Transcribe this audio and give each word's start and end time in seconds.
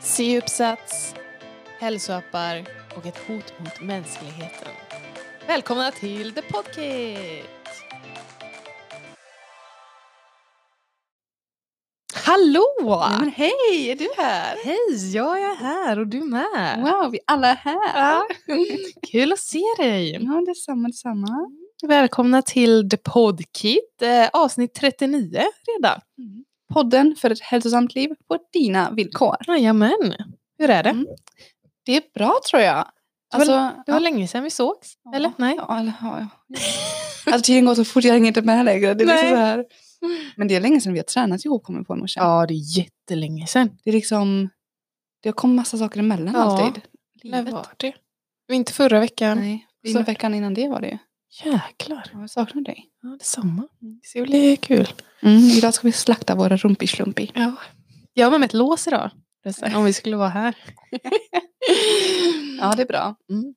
C-uppsats, 0.00 1.14
hälsoappar 1.78 2.66
och 2.96 3.06
ett 3.06 3.18
hot 3.26 3.58
mot 3.58 3.80
mänskligheten. 3.80 4.68
Välkomna 5.46 5.90
till 5.90 6.32
The 6.32 6.42
Podkit! 6.42 7.44
Hallå! 12.14 12.64
Ja, 12.80 13.16
men 13.20 13.30
hej, 13.30 13.90
är 13.90 13.96
du 13.96 14.08
här? 14.16 14.56
Hej, 14.64 15.14
jag 15.14 15.40
är 15.40 15.54
här 15.54 15.98
och 15.98 16.06
du 16.06 16.20
med. 16.20 16.80
Wow, 16.82 17.10
vi 17.12 17.18
alla 17.26 17.48
är 17.48 17.54
här. 17.54 17.94
Ja. 17.94 18.26
Kul 19.12 19.32
att 19.32 19.38
se 19.40 19.62
dig. 19.78 20.10
Ja, 20.10 20.42
detsamma, 20.46 20.88
detsamma. 20.88 21.50
Välkomna 21.86 22.42
till 22.42 22.90
The 22.90 22.96
Podkit, 22.96 24.02
eh, 24.02 24.28
avsnitt 24.32 24.74
39 24.74 25.42
redan. 25.76 26.00
Podden 26.74 27.16
för 27.18 27.30
ett 27.30 27.40
hälsosamt 27.40 27.94
liv 27.94 28.10
på 28.28 28.38
dina 28.52 28.90
villkor. 28.90 29.36
Jajamän. 29.46 30.14
Hur 30.58 30.70
är 30.70 30.82
det? 30.82 30.90
Mm. 30.90 31.06
Det 31.84 31.96
är 31.96 32.02
bra 32.14 32.38
tror 32.50 32.62
jag. 32.62 32.76
Det 32.76 33.38
var- 33.38 33.40
Alltså, 33.40 33.82
Det 33.86 33.92
var 33.92 34.00
länge 34.00 34.28
sedan 34.28 34.44
vi 34.44 34.50
sågs, 34.50 34.94
ja, 35.04 35.14
eller? 35.16 35.32
Nej? 35.36 35.54
Ja, 35.58 35.84
ja, 35.84 35.92
ja. 36.20 36.26
Alltså 37.32 37.46
tiden 37.46 37.64
går 37.64 37.74
så 37.74 37.84
fort, 37.84 38.04
jag 38.04 38.12
hänger 38.12 38.26
inte 38.28 38.42
med 38.42 38.64
längre. 38.64 38.94
Det 38.94 39.04
är 39.04 39.06
liksom 39.06 39.28
så 39.28 39.36
här. 39.36 39.64
Men 40.36 40.48
det 40.48 40.56
är 40.56 40.60
länge 40.60 40.80
sedan 40.80 40.92
vi 40.92 40.98
har 40.98 41.04
tränat 41.04 41.44
ihop, 41.44 41.64
kommer 41.64 41.82
på 41.82 41.96
morse. 41.96 42.20
Ja, 42.20 42.46
det 42.46 42.54
är 42.54 42.78
jättelänge 42.78 43.46
sedan. 43.46 43.70
Det 43.84 43.90
är 43.90 43.94
liksom, 43.94 44.48
det 45.22 45.28
har 45.28 45.34
kommit 45.34 45.56
massa 45.56 45.78
saker 45.78 46.00
emellan 46.00 46.34
Ja. 46.34 46.40
alltid. 46.40 46.82
När 47.24 47.38
Livet. 47.38 47.52
var 47.54 47.66
det? 47.76 47.92
Inte 48.52 48.72
förra 48.72 49.00
veckan. 49.00 49.38
Nej, 49.38 49.66
så. 49.92 50.02
veckan 50.02 50.34
innan 50.34 50.54
det 50.54 50.68
var 50.68 50.80
det 50.80 50.88
ju. 50.88 50.98
Jäklar. 51.44 52.10
Ja, 52.12 52.20
Jag 52.20 52.30
saknar 52.30 52.62
dig. 52.62 52.88
Ja, 53.02 53.08
detsamma. 53.08 53.68
Det 53.80 54.08
ska 54.08 54.22
bli 54.22 54.56
kul. 54.56 54.88
Mm, 55.22 55.38
idag 55.42 55.74
ska 55.74 55.88
vi 55.88 55.92
slakta 55.92 56.34
våra 56.34 56.56
rumpi-slumpi. 56.56 57.30
Ja. 57.34 57.52
Jag 58.14 58.30
har 58.30 58.38
med 58.38 58.46
ett 58.46 58.54
lås 58.54 58.86
idag. 58.88 59.10
Om 59.76 59.84
vi 59.84 59.92
skulle 59.92 60.16
vara 60.16 60.28
här. 60.28 60.56
Ja, 62.60 62.74
det 62.76 62.82
är 62.82 62.86
bra. 62.86 63.14
Mm. 63.30 63.54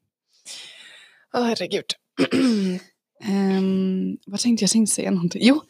Åh, 1.34 1.44
herregud. 1.44 1.86
Ehm, 3.24 4.18
vad 4.26 4.40
tänkte 4.40 4.64
jag? 4.64 4.68
Jag 4.68 4.72
tänkte 4.72 4.94
säga 4.96 5.12
någonting. 5.12 5.42
Jo, 5.46 5.62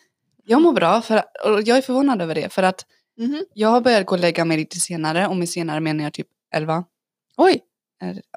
jag 0.45 0.61
mår 0.61 0.73
bra 0.73 1.01
för, 1.01 1.23
och 1.45 1.61
jag 1.61 1.77
är 1.77 1.81
förvånad 1.81 2.21
över 2.21 2.35
det. 2.35 2.53
För 2.53 2.63
att 2.63 2.85
Mhm. 3.17 3.45
jag 3.53 3.69
har 3.69 3.81
börjat 3.81 4.05
gå 4.05 4.15
och 4.15 4.19
lägga 4.21 4.45
mig 4.45 4.57
lite 4.57 4.79
senare. 4.79 5.27
Och 5.27 5.35
med 5.35 5.49
senare 5.49 5.79
menar 5.79 6.03
jag 6.03 6.13
typ 6.13 6.27
11. 6.53 6.83
Oj. 7.37 7.59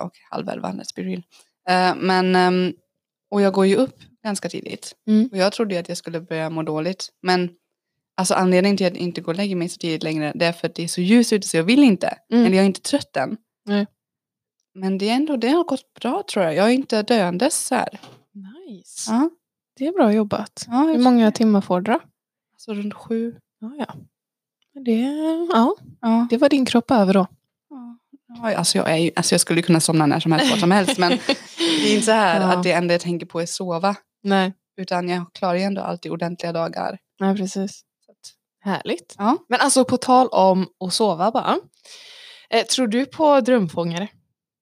Och 0.01 0.13
halv 0.31 0.49
11, 0.49 0.69
let's 0.73 0.95
be 0.97 1.03
real. 1.03 1.23
Eh, 1.69 1.95
men, 1.97 2.37
ehm, 2.37 2.73
och 3.35 3.41
jag 3.41 3.53
går 3.53 3.67
ju 3.67 3.77
upp 3.77 3.97
ganska 4.25 4.49
tidigt. 4.49 4.95
Mm. 5.07 5.29
Och 5.33 5.39
jag 5.39 5.53
trodde 5.53 5.75
ju 5.75 5.81
att 5.81 5.89
jag 5.89 5.99
skulle 5.99 6.21
börja 6.21 6.51
må 6.51 6.63
dåligt. 6.63 7.09
Men 7.23 7.51
alltså 8.17 8.35
anledningen 8.35 8.77
till 8.77 8.87
att 8.87 8.93
jag 8.93 9.03
inte 9.03 9.21
går 9.21 9.33
och 9.33 9.37
lägger 9.37 9.57
mig 9.57 9.69
så 9.69 9.79
tidigt 9.79 10.03
längre. 10.03 10.33
Det 10.35 10.47
är 10.47 10.53
för 10.53 10.69
att 10.69 10.75
det 10.75 10.83
är 10.85 10.89
så 10.89 11.01
ljust 11.01 11.33
ute 11.33 11.49
så 11.49 11.57
jag 11.57 11.65
vill 11.65 11.83
inte. 11.85 12.19
Mm. 12.33 12.45
Eller 12.47 12.57
jag 12.57 12.63
är 12.63 12.67
inte 12.67 12.81
trött 12.81 13.17
än. 13.17 13.37
Nej. 13.67 13.87
Men 14.75 14.99
det, 14.99 15.09
är 15.09 15.15
ändå, 15.15 15.37
det 15.37 15.49
har 15.49 15.65
gått 15.65 15.95
bra 16.01 16.23
tror 16.33 16.45
jag. 16.45 16.55
Jag 16.55 16.67
är 16.67 16.71
inte 16.75 17.03
döendes 17.03 17.67
så 17.67 17.75
här. 17.75 18.01
Nice. 18.33 19.11
Ja, 19.13 19.31
Det 19.79 19.87
är 19.87 19.93
bra 19.93 20.13
jobbat. 20.13 20.65
ja, 20.69 20.83
Hur 20.83 20.99
många 20.99 21.33
timmar 21.33 21.61
får 21.61 21.81
du 21.81 21.93
då? 21.93 22.01
Alltså 22.53 22.75
runt 22.75 22.95
sju. 22.95 23.35
Ja, 23.61 23.75
ja. 23.79 23.95
Det, 24.85 25.01
ja, 25.53 25.77
Ja. 26.01 26.27
det 26.31 26.37
var 26.37 26.49
din 26.49 26.67
kropp 26.67 26.91
över 26.91 27.15
då. 27.15 27.27
Alltså, 28.43 28.79
jag 28.79 28.91
är 28.91 28.97
ju, 28.97 29.11
alltså 29.17 29.35
jag 29.35 29.41
skulle 29.41 29.63
kunna 29.63 29.81
somna 29.81 30.07
när 30.07 30.21
som 30.21 30.33
helst, 30.33 30.51
var 30.51 30.59
som 30.59 30.71
helst. 30.71 30.99
Men 30.99 31.11
det 31.57 31.91
är 31.91 31.95
inte 31.95 32.07
så 32.07 32.13
här 32.13 32.41
Ja. 32.41 32.53
att 32.53 32.63
det 32.63 32.73
enda 32.73 32.95
jag 32.95 33.01
tänker 33.01 33.27
på 33.27 33.41
är 33.41 33.47
sova. 33.47 33.97
Nej. 34.23 34.53
Utan 34.77 35.09
jag 35.09 35.25
klarar 35.35 35.55
ju 35.55 35.63
ändå 35.63 35.83
alltid 35.83 36.13
ordentliga 36.13 36.53
dagar. 36.53 36.99
Nej, 37.21 37.37
precis. 37.37 37.83
Härligt. 38.65 39.15
Ja. 39.19 39.37
Men 39.49 39.61
alltså 39.61 39.85
på 39.85 39.97
tal 39.97 40.29
om 40.29 40.67
att 40.85 40.95
sova 40.95 41.31
bara. 41.31 41.57
Eh, 42.51 42.65
tror 42.67 42.87
du 42.87 43.07
på 43.07 43.41
drömfångare? 43.41 44.09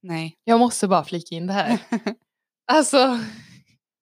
Nej. 0.02 0.34
Jag 0.44 0.58
måste 0.58 0.88
bara 0.88 1.04
flika 1.04 1.34
in 1.34 1.46
det 1.46 1.52
här. 1.52 1.78
alltså, 2.72 3.18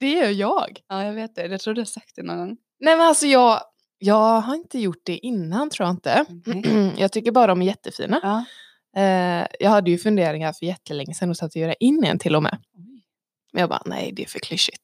det 0.00 0.10
gör 0.10 0.28
jag. 0.30 0.80
Ja, 0.88 1.04
jag 1.04 1.12
vet 1.12 1.34
det. 1.34 1.46
Jag 1.46 1.60
tror 1.60 1.74
du 1.74 1.80
har 1.80 1.86
sagt 1.86 2.16
det 2.16 2.22
någon 2.22 2.38
gång. 2.38 2.56
Nej 2.80 2.96
men 2.96 3.06
alltså 3.06 3.26
jag, 3.26 3.60
jag 3.98 4.40
har 4.40 4.54
inte 4.54 4.78
gjort 4.78 5.02
det 5.04 5.16
innan 5.18 5.70
tror 5.70 5.86
jag 5.88 5.94
inte. 5.94 6.24
Okej. 6.46 6.92
jag 6.98 7.12
tycker 7.12 7.32
bara 7.32 7.46
de 7.46 7.62
är 7.62 7.66
jättefina. 7.66 8.20
Ja. 8.22 8.44
Eh, 8.96 9.46
jag 9.60 9.70
hade 9.70 9.90
ju 9.90 9.98
funderingar 9.98 10.52
för 10.52 10.66
jättelänge 10.66 11.14
sedan 11.14 11.30
och 11.30 11.42
att 11.42 11.56
göra 11.56 11.74
in 11.74 12.04
en 12.04 12.18
till 12.18 12.36
och 12.36 12.42
med. 12.42 12.58
Men 13.52 13.60
jag 13.60 13.68
bara, 13.68 13.82
nej 13.86 14.12
det 14.12 14.22
är 14.22 14.26
för 14.26 14.38
klyschigt. 14.38 14.82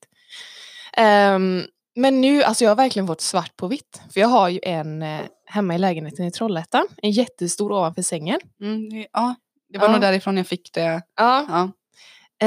Ehm, 0.97 1.63
men 1.97 2.21
nu, 2.21 2.43
alltså 2.43 2.65
jag 2.65 2.71
har 2.71 2.77
verkligen 2.77 3.07
fått 3.07 3.21
svart 3.21 3.57
på 3.57 3.67
vitt. 3.67 4.01
För 4.13 4.21
jag 4.21 4.29
har 4.29 4.49
ju 4.49 4.61
en 4.63 5.03
eh, 5.03 5.21
hemma 5.45 5.75
i 5.75 5.79
lägenheten 5.79 6.25
i 6.27 6.31
Trollhättan. 6.31 6.87
En 7.03 7.11
jättestor 7.11 7.73
ovanför 7.73 8.03
sängen. 8.03 8.41
Mm, 8.61 9.07
ja. 9.13 9.35
Det 9.69 9.79
var 9.79 9.87
Ja. 9.87 9.93
nog 9.93 10.01
därifrån 10.01 10.37
jag 10.37 10.47
fick 10.47 10.73
det. 10.73 11.03
Ja. 11.17 11.47
Ja. 11.49 11.71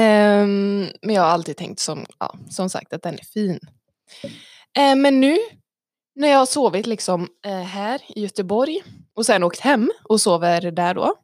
Ehm, 0.00 0.86
men 1.02 1.14
jag 1.14 1.22
har 1.22 1.28
alltid 1.28 1.56
tänkt 1.56 1.80
som, 1.80 2.06
ja, 2.18 2.34
som 2.50 2.70
sagt 2.70 2.92
att 2.92 3.02
den 3.02 3.14
är 3.14 3.24
fin. 3.24 3.60
Eh, 4.78 4.96
men 4.96 5.20
nu 5.20 5.38
när 6.14 6.28
jag 6.28 6.38
har 6.38 6.46
sovit 6.46 6.86
liksom 6.86 7.28
eh, 7.46 7.60
här 7.62 8.00
i 8.08 8.20
Göteborg 8.22 8.82
och 9.14 9.26
sen 9.26 9.42
åkt 9.42 9.60
hem 9.60 9.90
och 10.04 10.20
sover 10.20 10.70
där 10.70 10.94
då. 10.94 11.14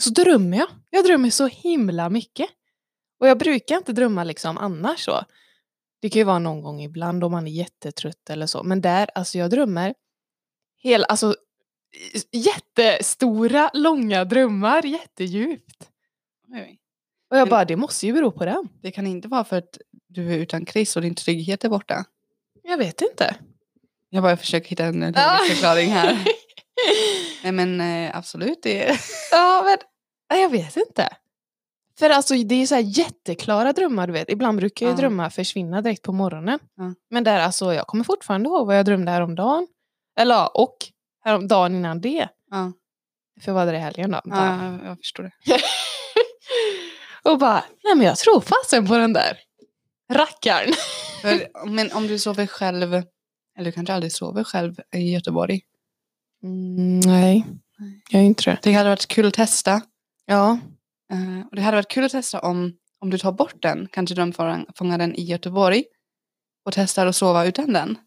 Så 0.00 0.10
drömmer 0.10 0.58
jag. 0.58 0.68
Jag 0.90 1.04
drömmer 1.04 1.30
så 1.30 1.46
himla 1.46 2.10
mycket. 2.10 2.50
Och 3.20 3.28
jag 3.28 3.38
brukar 3.38 3.76
inte 3.76 3.92
drömma 3.92 4.24
liksom 4.24 4.58
annars 4.58 5.04
så. 5.04 5.24
Det 6.00 6.10
kan 6.10 6.20
ju 6.20 6.24
vara 6.24 6.38
någon 6.38 6.62
gång 6.62 6.82
ibland 6.82 7.24
om 7.24 7.32
man 7.32 7.46
är 7.46 7.50
jättetrött 7.50 8.30
eller 8.30 8.46
så. 8.46 8.62
Men 8.62 8.80
där, 8.80 9.10
alltså 9.14 9.38
jag 9.38 9.50
drömmer 9.50 9.94
hela, 10.82 11.04
alltså 11.04 11.34
jättestora, 12.32 13.70
långa 13.74 14.24
drömmar, 14.24 14.82
jättedjupt. 14.86 15.88
Oj. 16.48 16.78
Och 17.30 17.36
jag 17.36 17.48
bara, 17.48 17.64
det 17.64 17.76
måste 17.76 18.06
ju 18.06 18.12
bero 18.12 18.30
på 18.30 18.44
den. 18.44 18.68
Det 18.82 18.90
kan 18.90 19.06
inte 19.06 19.28
vara 19.28 19.44
för 19.44 19.56
att 19.56 19.78
du 20.08 20.32
är 20.32 20.38
utan 20.38 20.66
Chris 20.66 20.96
och 20.96 21.02
din 21.02 21.14
trygghet 21.14 21.64
är 21.64 21.68
borta. 21.68 22.04
Jag 22.62 22.78
vet 22.78 23.00
inte. 23.00 23.36
Jag 24.08 24.22
bara 24.22 24.36
försöker 24.36 24.70
hitta 24.70 24.84
en 24.84 25.14
förklaring 25.48 25.90
här. 25.90 26.24
Nej 27.42 27.52
men 27.52 27.80
eh, 27.80 28.16
absolut. 28.16 28.58
Det 28.62 28.88
är... 28.88 29.00
ja, 29.30 29.62
men 29.64 29.78
jag 30.36 30.50
vet 30.50 30.76
inte. 30.76 31.08
För 31.98 32.10
alltså 32.10 32.34
det 32.34 32.54
är 32.54 32.66
så 32.66 32.74
här 32.74 32.82
jätteklara 32.82 33.72
drömmar 33.72 34.06
du 34.06 34.12
vet. 34.12 34.30
Ibland 34.30 34.58
brukar 34.58 34.86
ju 34.86 34.92
Ja. 34.92 34.96
drömmar 34.96 35.30
försvinna 35.30 35.82
direkt 35.82 36.02
på 36.02 36.12
morgonen. 36.12 36.58
Ja. 36.76 36.94
Men 37.10 37.24
där 37.24 37.40
alltså, 37.40 37.74
jag 37.74 37.86
kommer 37.86 38.04
fortfarande 38.04 38.48
ihåg 38.48 38.66
vad 38.66 38.78
jag 38.78 38.84
drömde 38.86 39.10
häromdagen. 39.10 39.66
Eller 40.18 40.34
ja, 40.34 40.46
och 40.54 40.76
härom, 41.24 41.48
dagen 41.48 41.74
innan 41.74 42.00
det. 42.00 42.28
Ja, 42.50 42.72
För 43.40 43.52
vad 43.52 43.66
var 43.66 43.72
det 43.72 43.78
i 43.78 43.82
helgen 43.82 44.10
då? 44.10 44.20
ja, 44.24 44.64
jag- 44.64 44.80
jag 44.86 44.98
förstår 44.98 45.22
det. 45.22 45.60
och 47.30 47.38
bara, 47.38 47.64
nej 47.84 47.94
men 47.96 48.06
jag 48.06 48.16
tror 48.18 48.40
fasen 48.40 48.86
på 48.86 48.96
den 48.96 49.12
där 49.12 49.38
rackaren. 50.12 50.72
För, 51.22 51.66
men 51.68 51.92
om 51.92 52.06
du 52.06 52.18
sover 52.18 52.46
själv, 52.46 52.94
eller 52.94 53.04
du 53.64 53.72
kanske 53.72 53.94
aldrig 53.94 54.12
sover 54.12 54.44
själv 54.44 54.74
i 54.96 55.12
Göteborg. 55.12 55.60
Mm, 56.42 57.00
nej, 57.00 57.46
jag 58.10 58.20
är 58.22 58.26
inte 58.26 58.50
det. 58.50 58.58
Det 58.62 58.72
hade 58.72 58.88
varit 58.88 59.06
kul 59.06 59.26
att 59.26 59.34
testa. 59.34 59.80
Ja, 60.30 60.58
Eh, 61.12 61.46
och 61.50 61.56
det 61.56 61.62
hade 61.62 61.76
varit 61.76 61.90
kul 61.90 62.04
att 62.04 62.12
testa 62.12 62.40
om, 62.40 62.72
om 62.98 63.10
du 63.10 63.18
tar 63.18 63.32
bort 63.32 63.62
den, 63.62 63.88
kanske 63.92 64.14
drömfångaren 64.14 65.14
i 65.14 65.22
Göteborg. 65.22 65.84
Och 66.66 66.72
testar 66.72 67.06
att 67.06 67.16
sova 67.16 67.46
utan 67.46 67.72
den. 67.72 67.98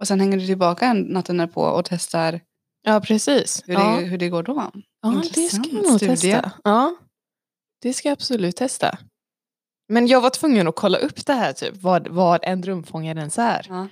Och 0.00 0.08
sen 0.08 0.20
hänger 0.20 0.38
du 0.38 0.46
tillbaka 0.46 0.86
en 0.86 1.00
natten 1.00 1.36
därpå 1.36 1.62
och 1.62 1.84
testar 1.84 2.40
ja 2.82 3.00
precis. 3.00 3.62
hur, 3.66 3.74
ja. 3.74 3.96
det, 4.00 4.06
hur 4.06 4.18
det 4.18 4.28
går 4.28 4.42
då. 4.42 4.70
Ja, 5.02 5.10
det 5.10 5.28
ska 5.28 5.40
Intressant 5.40 5.72
jag 5.72 5.82
nog 5.82 5.96
studie. 5.96 6.12
testa. 6.12 6.52
Ja, 6.64 6.96
det 7.82 7.92
ska 7.92 8.08
jag 8.08 8.12
absolut 8.12 8.56
testa. 8.56 8.98
Men 9.88 10.06
jag 10.06 10.20
var 10.20 10.30
tvungen 10.30 10.68
att 10.68 10.76
kolla 10.76 10.98
upp 10.98 11.26
det 11.26 11.32
här, 11.32 11.52
typ, 11.52 11.76
vad, 11.76 12.08
vad 12.08 12.40
en 12.44 12.60
drömfångare 12.60 13.18
ens 13.18 13.38
är. 13.38 13.66
Ja. 13.68 13.88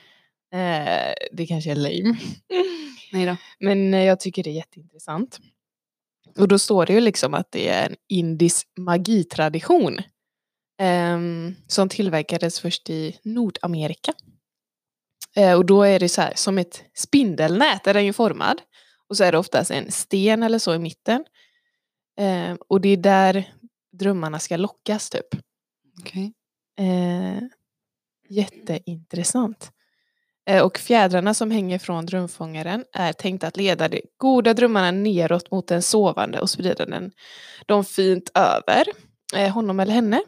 Eh, 0.58 1.14
det 1.32 1.46
kanske 1.46 1.70
är 1.70 1.74
lame. 1.74 2.18
Nej 3.12 3.26
då. 3.26 3.36
Men 3.60 3.94
eh, 3.94 4.04
jag 4.04 4.20
tycker 4.20 4.42
det 4.42 4.50
är 4.50 4.54
jätteintressant. 4.54 5.40
Och 6.38 6.48
då 6.48 6.58
står 6.58 6.86
det 6.86 6.92
ju 6.92 7.00
liksom 7.00 7.34
att 7.34 7.52
det 7.52 7.68
är 7.68 7.86
en 7.90 7.96
indisk 8.08 8.66
magitradition. 8.78 9.98
ehm, 10.78 11.54
som 11.66 11.88
tillverkades 11.88 12.60
först 12.60 12.90
i 12.90 13.18
Nordamerika. 13.22 14.12
Eh, 15.36 15.54
och 15.54 15.66
då 15.66 15.82
är 15.82 16.00
det 16.00 16.08
så 16.08 16.20
här, 16.20 16.32
som 16.36 16.58
ett 16.58 16.84
spindelnät 16.94 17.86
är 17.86 17.94
den 17.94 18.04
ju 18.06 18.12
formad. 18.12 18.60
Och 19.08 19.16
så 19.16 19.24
är 19.24 19.32
det 19.32 19.38
oftast 19.38 19.70
en 19.70 19.92
sten 19.92 20.42
eller 20.42 20.58
så 20.58 20.74
i 20.74 20.78
mitten. 20.78 21.24
Eh, 22.20 22.54
och 22.68 22.80
det 22.80 22.88
är 22.88 22.96
där 22.96 23.52
drömmarna 23.92 24.38
ska 24.38 24.56
lockas 24.56 25.10
typ. 25.10 25.26
Okej. 26.00 26.32
Eh, 26.78 27.42
jätteintressant. 28.28 29.72
Eh, 30.50 30.62
och 30.62 30.78
fjädrarna 30.78 31.34
som 31.34 31.50
hänger 31.50 31.78
från 31.78 32.06
drömfångaren 32.06 32.84
är 32.92 33.12
tänkta 33.12 33.46
att 33.46 33.56
leda 33.56 33.88
de 33.88 34.02
goda 34.16 34.54
drömmarna 34.54 34.90
neråt 34.90 35.50
mot 35.50 35.66
den 35.66 35.82
sovande 35.82 36.40
och 36.40 36.50
sprida 36.50 36.86
den, 36.86 37.12
dem 37.66 37.84
fint 37.84 38.30
över 38.34 38.84
eh, 39.36 39.52
honom 39.52 39.80
eller 39.80 39.92
henne. 39.92 40.22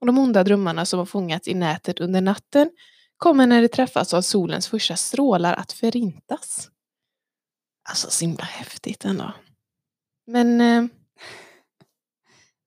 Och 0.00 0.06
de 0.06 0.18
onda 0.18 0.44
drömmarna 0.44 0.86
som 0.86 0.98
har 0.98 1.06
fångats 1.06 1.48
i 1.48 1.54
nätet 1.54 2.00
under 2.00 2.20
natten 2.20 2.70
kommer 3.16 3.46
när 3.46 3.62
de 3.62 3.68
träffas 3.68 4.14
av 4.14 4.22
solens 4.22 4.68
första 4.68 4.96
strålar 4.96 5.54
att 5.54 5.72
förintas. 5.72 6.70
Alltså 7.88 8.10
så 8.10 8.24
himla 8.24 8.44
häftigt 8.44 9.04
ändå. 9.04 9.32
Men 10.26 10.60
eh, 10.60 10.84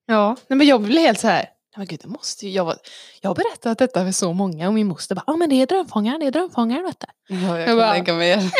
ja, 0.06 0.36
nej, 0.48 0.56
men 0.56 0.66
jag 0.66 0.82
blev 0.82 1.02
helt 1.02 1.20
så 1.20 1.28
här. 1.28 1.57
"Nej, 1.76 1.80
Men 1.80 1.86
gud, 1.86 2.00
det 2.02 2.08
måste 2.08 2.46
ju, 2.46 2.52
jag, 2.52 2.64
var, 2.64 2.76
jag 3.20 3.30
har 3.30 3.34
berättat 3.34 3.78
detta 3.78 4.04
för 4.04 4.12
så 4.12 4.32
många 4.32 4.68
och 4.68 4.74
min 4.74 4.86
moster 4.86 5.14
bara, 5.14 5.24
ja 5.26 5.36
men 5.36 5.50
det 5.50 5.54
är 5.62 5.66
drömfångaren, 5.66 6.20
det 6.20 6.26
är 6.26 6.30
drömfångaren 6.30 6.84
vet 6.84 7.00
du. 7.00 7.34
Ja, 7.34 7.40
jag 7.48 7.60
Jag 7.60 7.66
kan 7.66 7.76
bara- 7.76 7.92
tänka 7.92 8.14
mig. 8.14 8.28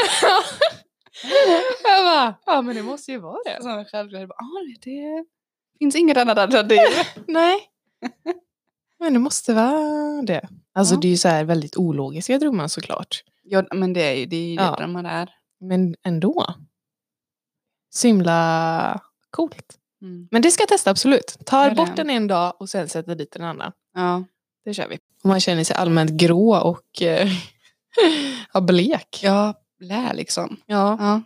jag 1.84 2.04
bara, 2.04 2.34
ja 2.46 2.62
men 2.62 2.76
det 2.76 2.82
måste 2.82 3.12
ju 3.12 3.18
vara 3.18 3.38
det. 3.44 3.62
Som 3.62 3.84
självklart, 3.84 4.28
bara, 4.28 4.34
ah, 4.34 4.64
det 4.82 5.24
finns 5.78 5.96
inget 5.96 6.16
annat 6.16 6.38
alternativ. 6.38 6.78
Nej. 7.26 7.58
Men 8.98 9.12
det 9.12 9.18
måste 9.18 9.54
vara 9.54 10.22
det. 10.22 10.48
Alltså 10.74 10.94
Ja. 10.94 11.00
det 11.00 11.06
är 11.08 11.10
ju 11.10 11.16
så 11.16 11.28
här 11.28 11.44
väldigt 11.44 11.76
ologiska 11.76 12.38
drömmar 12.38 12.68
såklart. 12.68 13.22
ja, 13.42 13.62
men 13.72 13.92
det 13.92 14.00
är 14.02 14.14
ju 14.14 14.26
det, 14.26 14.36
är 14.36 14.48
ju 14.50 14.56
det 14.56 14.62
Ja. 14.62 14.76
drömmar 14.76 15.04
är. 15.04 15.30
Men 15.60 15.96
ändå. 16.04 16.54
Så 17.90 18.06
himla 18.06 19.00
coolt. 19.30 19.78
Mm. 20.02 20.28
Men 20.30 20.42
det 20.42 20.50
ska 20.50 20.62
jag 20.62 20.68
testa 20.68 20.90
absolut. 20.90 21.36
Det. 21.50 21.74
bort 21.76 21.96
den 21.96 22.10
en 22.10 22.26
dag 22.26 22.54
och 22.60 22.68
sen 22.68 22.88
sätter 22.88 23.14
dit 23.14 23.36
en 23.36 23.44
annan. 23.44 23.72
Ja. 23.94 24.24
Det 24.64 24.74
kör 24.74 24.88
vi. 24.88 24.98
Om 25.22 25.28
man 25.28 25.40
känner 25.40 25.64
sig 25.64 25.76
allmänt 25.76 26.10
grå 26.10 26.56
och 26.56 27.02
eh, 27.02 27.28
ja, 28.52 28.60
blek. 28.60 29.20
ja, 29.22 29.54
lä 29.80 30.12
liksom. 30.14 30.56
Ja. 30.66 30.96
Ja. 31.00 31.22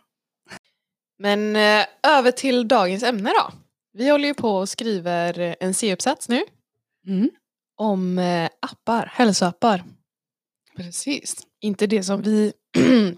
Men 1.18 1.56
eh, 1.56 1.86
över 2.02 2.30
till 2.30 2.68
dagens 2.68 3.02
ämne 3.02 3.30
då. 3.30 3.52
Vi 3.92 4.08
håller 4.10 4.28
ju 4.28 4.34
på 4.34 4.56
och 4.56 4.68
skriver 4.68 5.56
en 5.60 5.74
C-uppsats 5.74 6.28
nu 6.28 6.42
Mm. 7.06 7.30
om 7.76 8.18
eh, 8.18 8.48
appar, 8.60 9.06
hälsoappar. 9.14 9.84
Precis. 10.76 11.36
Inte 11.60 11.86
det 11.86 12.02
som 12.02 12.22
vi 12.22 12.52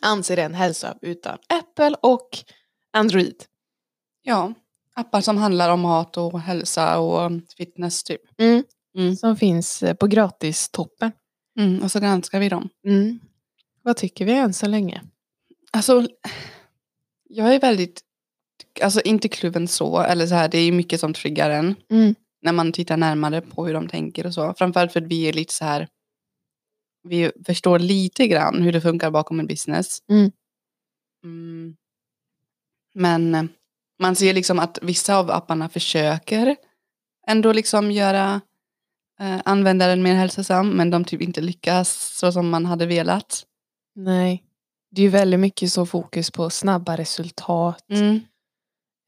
anser 0.00 0.36
är 0.36 0.44
en 0.44 0.54
hälsoapp 0.54 0.98
utan 1.02 1.38
Apple 1.48 1.96
och 2.02 2.28
Android. 2.92 3.44
Ja, 4.22 4.54
appar 4.96 5.20
som 5.20 5.36
handlar 5.36 5.70
om 5.70 5.80
mat 5.80 6.16
och 6.16 6.40
hälsa 6.40 6.98
och 6.98 7.32
fitness 7.56 8.04
typ. 8.04 8.20
Mm. 8.38 9.16
Som 9.16 9.36
finns 9.36 9.82
eh, 9.82 9.94
på 9.94 10.06
gratistoppen. 10.06 11.12
Mm. 11.58 11.82
Och 11.82 11.90
så 11.90 12.00
granskar 12.00 12.40
vi 12.40 12.48
dem. 12.48 12.68
Mm. 12.86 13.20
Vad 13.82 13.96
tycker 13.96 14.24
vi 14.24 14.32
än 14.32 14.54
så 14.54 14.66
länge? 14.66 15.02
Alltså, 15.70 16.08
jag 17.28 17.54
är 17.54 17.60
väldigt, 17.60 18.00
alltså 18.82 19.00
inte 19.00 19.28
kluven 19.28 19.68
så, 19.68 20.00
eller 20.00 20.26
så 20.26 20.34
här, 20.34 20.48
det 20.48 20.58
är 20.58 20.72
mycket 20.72 21.00
som 21.00 21.14
triggar 21.14 21.50
en. 21.50 21.74
Mm. 21.90 22.14
när 22.42 22.52
man 22.52 22.72
tittar 22.72 22.96
närmare 22.96 23.40
på 23.40 23.66
hur 23.66 23.74
de 23.74 23.88
tänker 23.88 24.26
och 24.26 24.34
så. 24.34 24.54
Framförallt 24.58 24.92
för 24.92 25.00
att 25.00 25.06
vi 25.06 25.28
är 25.28 25.32
lite 25.32 25.54
så 25.54 25.64
här, 25.64 25.88
vi 27.02 27.32
förstår 27.46 27.78
lite 27.78 28.26
grann 28.26 28.62
hur 28.62 28.72
det 28.72 28.80
funkar 28.80 29.10
bakom 29.10 29.40
en 29.40 29.46
business. 29.46 29.98
Mm. 30.10 30.30
Mm. 31.24 31.76
Men 32.94 33.34
eh, 33.34 33.44
man 33.98 34.16
ser 34.16 34.34
liksom 34.34 34.58
att 34.58 34.78
vissa 34.82 35.16
av 35.16 35.30
apparna 35.30 35.68
försöker 35.68 36.56
ändå 37.26 37.52
liksom 37.52 37.90
göra 37.90 38.40
eh, 39.20 39.40
användaren 39.44 40.02
mer 40.02 40.14
hälsosam 40.14 40.70
men 40.70 40.90
de 40.90 41.04
typ 41.04 41.22
inte 41.22 41.40
lyckas 41.40 42.16
så 42.18 42.32
som 42.32 42.48
man 42.48 42.66
hade 42.66 42.86
velat. 42.86 43.42
Nej. 43.94 44.42
Det 44.90 45.00
är 45.00 45.04
ju 45.04 45.08
väldigt 45.10 45.40
mycket 45.40 45.72
så 45.72 45.86
fokus 45.86 46.30
på 46.30 46.50
snabba 46.50 46.96
resultat. 46.96 47.84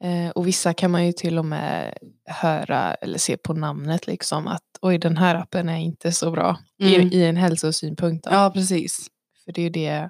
Eh, 0.04 0.30
och 0.30 0.46
vissa 0.46 0.74
kan 0.74 0.90
man 0.90 1.06
ju 1.06 1.12
till 1.12 1.38
och 1.38 1.44
med 1.44 1.98
höra 2.26 2.94
eller 2.94 3.18
se 3.18 3.36
på 3.36 3.52
namnet 3.54 4.06
liksom 4.06 4.46
att 4.48 4.62
oj 4.82 4.98
den 4.98 5.16
här 5.16 5.34
appen 5.34 5.68
är 5.68 5.76
inte 5.78 6.12
så 6.12 6.30
bra 6.30 6.58
Mm. 6.82 6.92
i, 7.08 7.16
i 7.16 7.24
en 7.24 7.36
hälsosynpunkt. 7.36 8.24
Då. 8.24 8.30
Ja 8.30 8.50
precis. 8.54 9.06
För 9.44 9.52
det 9.52 9.60
är 9.60 9.62
ju 9.62 9.70
det, 9.70 10.08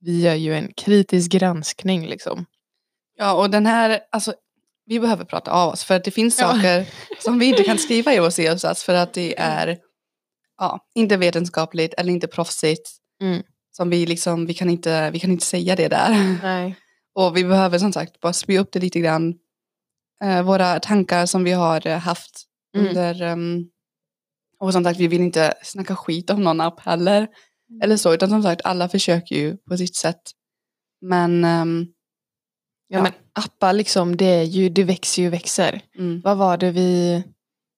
vi 0.00 0.20
gör 0.20 0.34
ju 0.34 0.54
en 0.54 0.72
kritisk 0.76 1.30
granskning 1.30 2.06
liksom. 2.06 2.46
Ja 3.20 3.32
och 3.34 3.50
den 3.50 3.66
här, 3.66 4.00
alltså 4.12 4.34
vi 4.86 5.00
behöver 5.00 5.24
prata 5.24 5.50
av 5.50 5.68
oss 5.72 5.84
för 5.84 5.96
att 5.96 6.04
det 6.04 6.10
finns 6.10 6.38
Ja. 6.38 6.52
saker 6.52 6.88
som 7.24 7.38
vi 7.38 7.46
inte 7.46 7.62
kan 7.62 7.78
skriva 7.78 8.14
i 8.14 8.18
vår 8.20 8.30
C-uppsats 8.30 8.84
för 8.84 8.94
att 8.94 9.14
det 9.14 9.38
är 9.38 9.78
ja, 10.58 10.80
inte 10.94 11.16
vetenskapligt 11.16 11.94
eller 11.94 12.12
inte 12.12 12.26
proffsigt. 12.26 12.90
Mm. 13.22 13.42
Som 13.76 13.90
vi 13.90 14.06
liksom, 14.06 14.46
vi 14.46 14.54
kan, 14.54 14.70
inte, 14.70 15.10
vi 15.10 15.20
kan 15.20 15.30
inte 15.30 15.44
säga 15.46 15.76
det 15.76 15.88
där. 15.88 16.38
Nej. 16.42 16.76
Och 17.14 17.36
vi 17.36 17.44
behöver 17.44 17.78
som 17.78 17.92
sagt 17.92 18.20
bara 18.20 18.32
spy 18.32 18.58
upp 18.58 18.72
det 18.72 18.78
lite 18.80 19.00
grann. 19.00 19.34
Eh, 20.24 20.42
våra 20.42 20.80
tankar 20.80 21.26
som 21.26 21.44
vi 21.44 21.52
har 21.52 21.86
eh, 21.86 21.98
haft 21.98 22.46
Mm. 22.76 22.88
under 22.88 23.22
ehm, 23.22 23.64
och 24.58 24.72
som 24.72 24.84
sagt 24.84 25.00
vi 25.00 25.08
vill 25.08 25.20
inte 25.20 25.54
snacka 25.62 25.96
skit 25.96 26.30
om 26.30 26.42
någon 26.42 26.60
app 26.60 26.80
heller. 26.80 27.28
Eller 27.82 27.96
så, 27.96 28.14
utan 28.14 28.28
som 28.28 28.42
sagt 28.42 28.60
alla 28.64 28.88
försöker 28.88 29.36
ju 29.36 29.56
på 29.56 29.76
sitt 29.76 29.96
sätt. 29.96 30.20
Men 31.00 31.44
ehm, 31.44 31.86
Ja, 32.92 33.02
men 33.02 33.12
appar 33.32 33.72
liksom, 33.72 34.16
det, 34.16 34.24
är 34.24 34.42
ju, 34.42 34.68
det 34.68 34.84
växer 34.84 35.22
ju 35.22 35.28
växer. 35.28 35.80
mm, 35.98 36.20
Vad 36.24 36.36
var 36.36 36.56
det 36.56 36.70
vi 36.70 37.22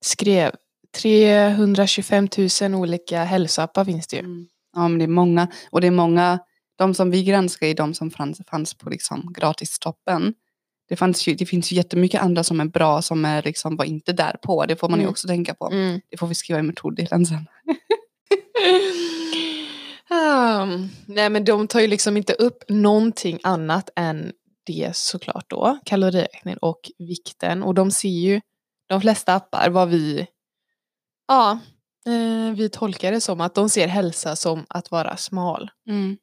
skrev? 0.04 0.54
325 0.96 2.28
000 2.62 2.74
olika 2.74 3.24
hälsoappar 3.24 3.84
finns 3.84 4.06
det 4.06 4.16
ju. 4.16 4.20
Mm. 4.20 4.46
Ja, 4.76 4.88
men 4.88 4.98
det 4.98 5.04
är 5.04 5.08
många. 5.08 5.48
Och 5.70 5.80
det 5.80 5.86
är 5.86 5.90
många, 5.90 6.38
de 6.78 6.94
som 6.94 7.10
vi 7.10 7.24
granskar 7.24 7.66
är 7.66 7.74
de 7.74 7.94
som 7.94 8.10
fanns, 8.10 8.40
fanns 8.50 8.74
på 8.74 8.90
liksom 8.90 9.32
gratistoppen. 9.38 10.34
Det, 10.88 10.96
fanns 10.96 11.26
ju, 11.28 11.34
det 11.34 11.46
finns 11.46 11.72
ju 11.72 11.76
jättemycket 11.76 12.22
andra 12.22 12.44
som 12.44 12.60
är 12.60 12.64
bra 12.64 13.02
som 13.02 13.24
är 13.24 13.42
liksom 13.42 13.76
var 13.76 13.84
inte 13.84 14.12
där 14.12 14.36
på. 14.42 14.66
Det 14.66 14.76
får 14.76 14.88
man 14.88 14.98
ju 14.98 15.02
Mm. 15.02 15.10
också 15.10 15.28
tänka 15.28 15.54
på. 15.54 15.70
Mm. 15.72 16.00
Det 16.10 16.16
får 16.16 16.26
vi 16.26 16.34
skriva 16.34 16.58
i 16.60 16.62
metoddelen 16.62 17.26
sen. 17.26 17.46
Um, 20.10 20.88
nej 21.06 21.30
men 21.30 21.44
de 21.44 21.66
tar 21.68 21.80
ju 21.80 21.86
liksom 21.86 22.16
inte 22.16 22.32
upp 22.32 22.64
någonting 22.68 23.38
annat 23.42 23.90
än 23.96 24.32
det 24.64 24.96
såklart 24.96 25.44
då, 25.50 25.78
kaloriräkning 25.84 26.56
och 26.56 26.90
vikten. 26.98 27.62
Och 27.62 27.74
de 27.74 27.90
ser 27.90 28.08
ju, 28.08 28.40
de 28.86 29.00
flesta 29.00 29.34
appar, 29.34 29.70
vad 29.70 29.88
vi, 29.88 30.26
ja, 31.28 31.58
eh, 32.06 32.54
vi 32.56 32.68
tolkar 32.72 33.12
det 33.12 33.20
som 33.20 33.40
att 33.40 33.54
de 33.54 33.68
ser 33.68 33.88
hälsa 33.88 34.36
som 34.36 34.66
att 34.68 34.90
vara 34.90 35.16
smal. 35.16 35.70
Mm. 35.88 36.16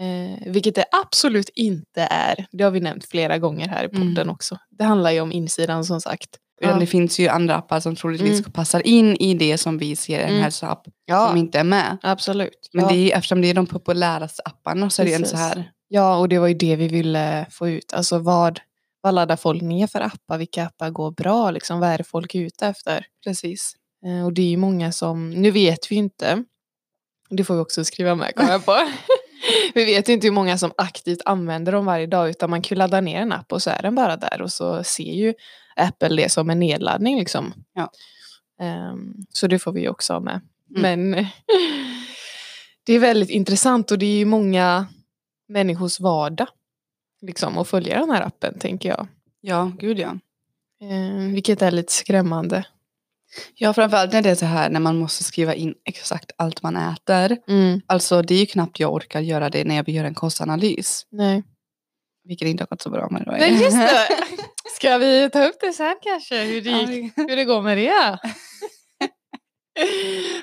Eh, 0.00 0.52
vilket 0.52 0.74
det 0.74 0.84
absolut 0.92 1.48
inte 1.54 2.02
är. 2.10 2.46
Det 2.52 2.64
har 2.64 2.70
vi 2.70 2.80
nämnt 2.80 3.04
flera 3.06 3.38
gånger 3.38 3.68
här 3.68 3.84
i 3.84 3.88
podden 3.88 4.16
Mm. 4.18 4.30
också. 4.30 4.58
Det 4.70 4.84
handlar 4.84 5.10
ju 5.10 5.20
om 5.20 5.32
insidan 5.32 5.84
som 5.84 6.00
sagt. 6.00 6.28
Ja. 6.60 6.74
det 6.78 6.86
finns 6.86 7.18
ju 7.20 7.28
andra 7.28 7.54
appar 7.56 7.80
som 7.80 7.96
troligtvis 7.96 8.40
Mm. 8.40 8.52
passar 8.52 8.86
in 8.86 9.16
i 9.16 9.34
det 9.34 9.58
som 9.58 9.78
vi 9.78 9.96
ser 9.96 10.20
en 10.20 10.28
Mm. 10.30 10.42
hälsoapp 10.42 10.86
Ja, 11.04 11.28
som 11.28 11.36
inte 11.36 11.58
är 11.58 11.64
med. 11.64 11.98
absolut. 12.02 12.68
Men 12.72 12.84
ja. 12.84 12.90
det 12.90 12.96
är, 13.12 13.16
eftersom 13.16 13.40
det 13.42 13.48
är 13.50 13.54
de 13.54 13.66
populäraste 13.66 14.42
apparna 14.44 14.90
så 14.90 15.02
är 15.02 15.06
det 15.06 15.14
en 15.14 15.24
så 15.26 15.36
Precis. 15.36 15.38
här. 15.38 15.72
Ja, 15.88 16.18
och 16.18 16.28
det 16.28 16.38
var 16.38 16.48
ju 16.48 16.54
det 16.54 16.76
vi 16.76 16.88
ville 16.88 17.46
få 17.50 17.68
ut. 17.68 17.92
Alltså 17.92 18.18
vad, 18.18 18.60
vad 19.00 19.14
laddar 19.14 19.36
folk 19.36 19.62
ner 19.62 19.86
för 19.86 20.00
appar? 20.00 20.38
Vilka 20.38 20.66
appar 20.66 20.90
går 20.90 21.10
bra? 21.10 21.50
Liksom, 21.50 21.80
vad 21.80 21.88
är 21.88 21.98
det 21.98 22.04
folk 22.04 22.34
är 22.34 22.40
ute 22.40 22.66
efter? 22.66 23.06
Precis. 23.24 23.76
Eh, 24.06 24.24
och 24.24 24.32
det 24.32 24.42
är 24.42 24.48
ju 24.48 24.56
många 24.56 24.92
som, 24.92 25.30
nu 25.30 25.50
vet 25.50 25.90
vi 25.90 25.96
inte, 25.96 26.44
det 27.30 27.44
får 27.44 27.54
vi 27.54 27.60
också 27.60 27.84
skriva 27.84 28.14
med 28.14 28.34
kommer 28.34 28.50
jag 28.50 28.64
på. 28.64 28.76
vi 29.74 29.84
vet 29.84 30.08
ju 30.08 30.12
inte 30.12 30.26
hur 30.26 30.34
många 30.34 30.58
som 30.58 30.72
aktivt 30.76 31.22
använder 31.24 31.72
dem 31.72 31.86
varje 31.86 32.06
dag 32.06 32.30
utan 32.30 32.50
man 32.50 32.62
kan 32.62 32.74
ju 32.74 32.78
ladda 32.78 33.00
ner 33.00 33.20
en 33.20 33.32
app 33.32 33.52
och 33.52 33.62
så 33.62 33.70
är 33.70 33.82
den 33.82 33.94
bara 33.94 34.16
där 34.16 34.42
och 34.42 34.52
så 34.52 34.84
ser 34.84 35.12
ju 35.12 35.34
Apple 35.76 36.16
det 36.16 36.28
som 36.28 36.50
en 36.50 36.58
nedladdning 36.58 37.18
liksom. 37.18 37.54
Ja. 37.74 37.90
Ehm, 38.60 39.14
så 39.30 39.46
det 39.46 39.58
får 39.58 39.72
vi 39.72 39.88
också 39.88 40.12
ha 40.12 40.20
med. 40.20 40.40
Mm. 40.76 41.10
Men 41.10 41.26
det 42.86 42.92
är 42.92 42.98
väldigt 42.98 43.30
intressant 43.30 43.90
och 43.90 43.98
det 43.98 44.06
är 44.06 44.18
ju 44.18 44.24
många 44.24 44.86
människors 45.48 46.00
vardag 46.00 46.48
liksom, 47.22 47.58
att 47.58 47.68
följa 47.68 47.98
den 47.98 48.10
här 48.10 48.22
appen 48.22 48.58
tänker 48.58 48.88
jag. 48.88 49.06
Ja, 49.40 49.72
gud 49.78 49.98
ja. 49.98 50.18
Ehm, 50.82 51.32
vilket 51.34 51.62
är 51.62 51.70
lite 51.70 51.92
skrämmande. 51.92 52.64
Ja, 53.54 53.74
framförallt 53.74 54.12
när 54.12 54.22
det 54.22 54.30
är 54.30 54.34
så 54.34 54.46
här 54.46 54.70
när 54.70 54.80
man 54.80 54.98
måste 54.98 55.24
skriva 55.24 55.54
in 55.54 55.74
exakt 55.84 56.32
allt 56.38 56.62
man 56.62 56.76
äter. 56.76 57.36
Mm, 57.48 57.80
Alltså 57.86 58.22
det 58.22 58.34
är 58.34 58.38
ju 58.38 58.46
knappt 58.46 58.80
jag 58.80 58.94
orkar 58.94 59.20
göra 59.20 59.50
det 59.50 59.64
när 59.64 59.76
jag 59.76 59.88
gör 59.88 60.04
en 60.04 60.14
kostanalys. 60.14 61.06
nej. 61.10 61.42
Vilket 62.24 62.48
inte 62.48 62.62
har 62.62 62.68
gått 62.68 62.82
så 62.82 62.90
bra 62.90 63.08
med 63.10 63.24
Nej 63.26 63.52
just 63.62 63.76
det. 63.76 64.08
Ska 64.76 64.98
vi 64.98 65.30
ta 65.32 65.44
upp 65.44 65.56
det 65.60 65.72
sen 65.72 65.96
kanske? 66.02 66.44
Hur 66.44 66.60
det, 66.60 66.70
gick, 66.70 67.12
hur 67.16 67.36
det 67.36 67.44
går 67.44 67.62
med 67.62 67.78
det? 67.78 68.18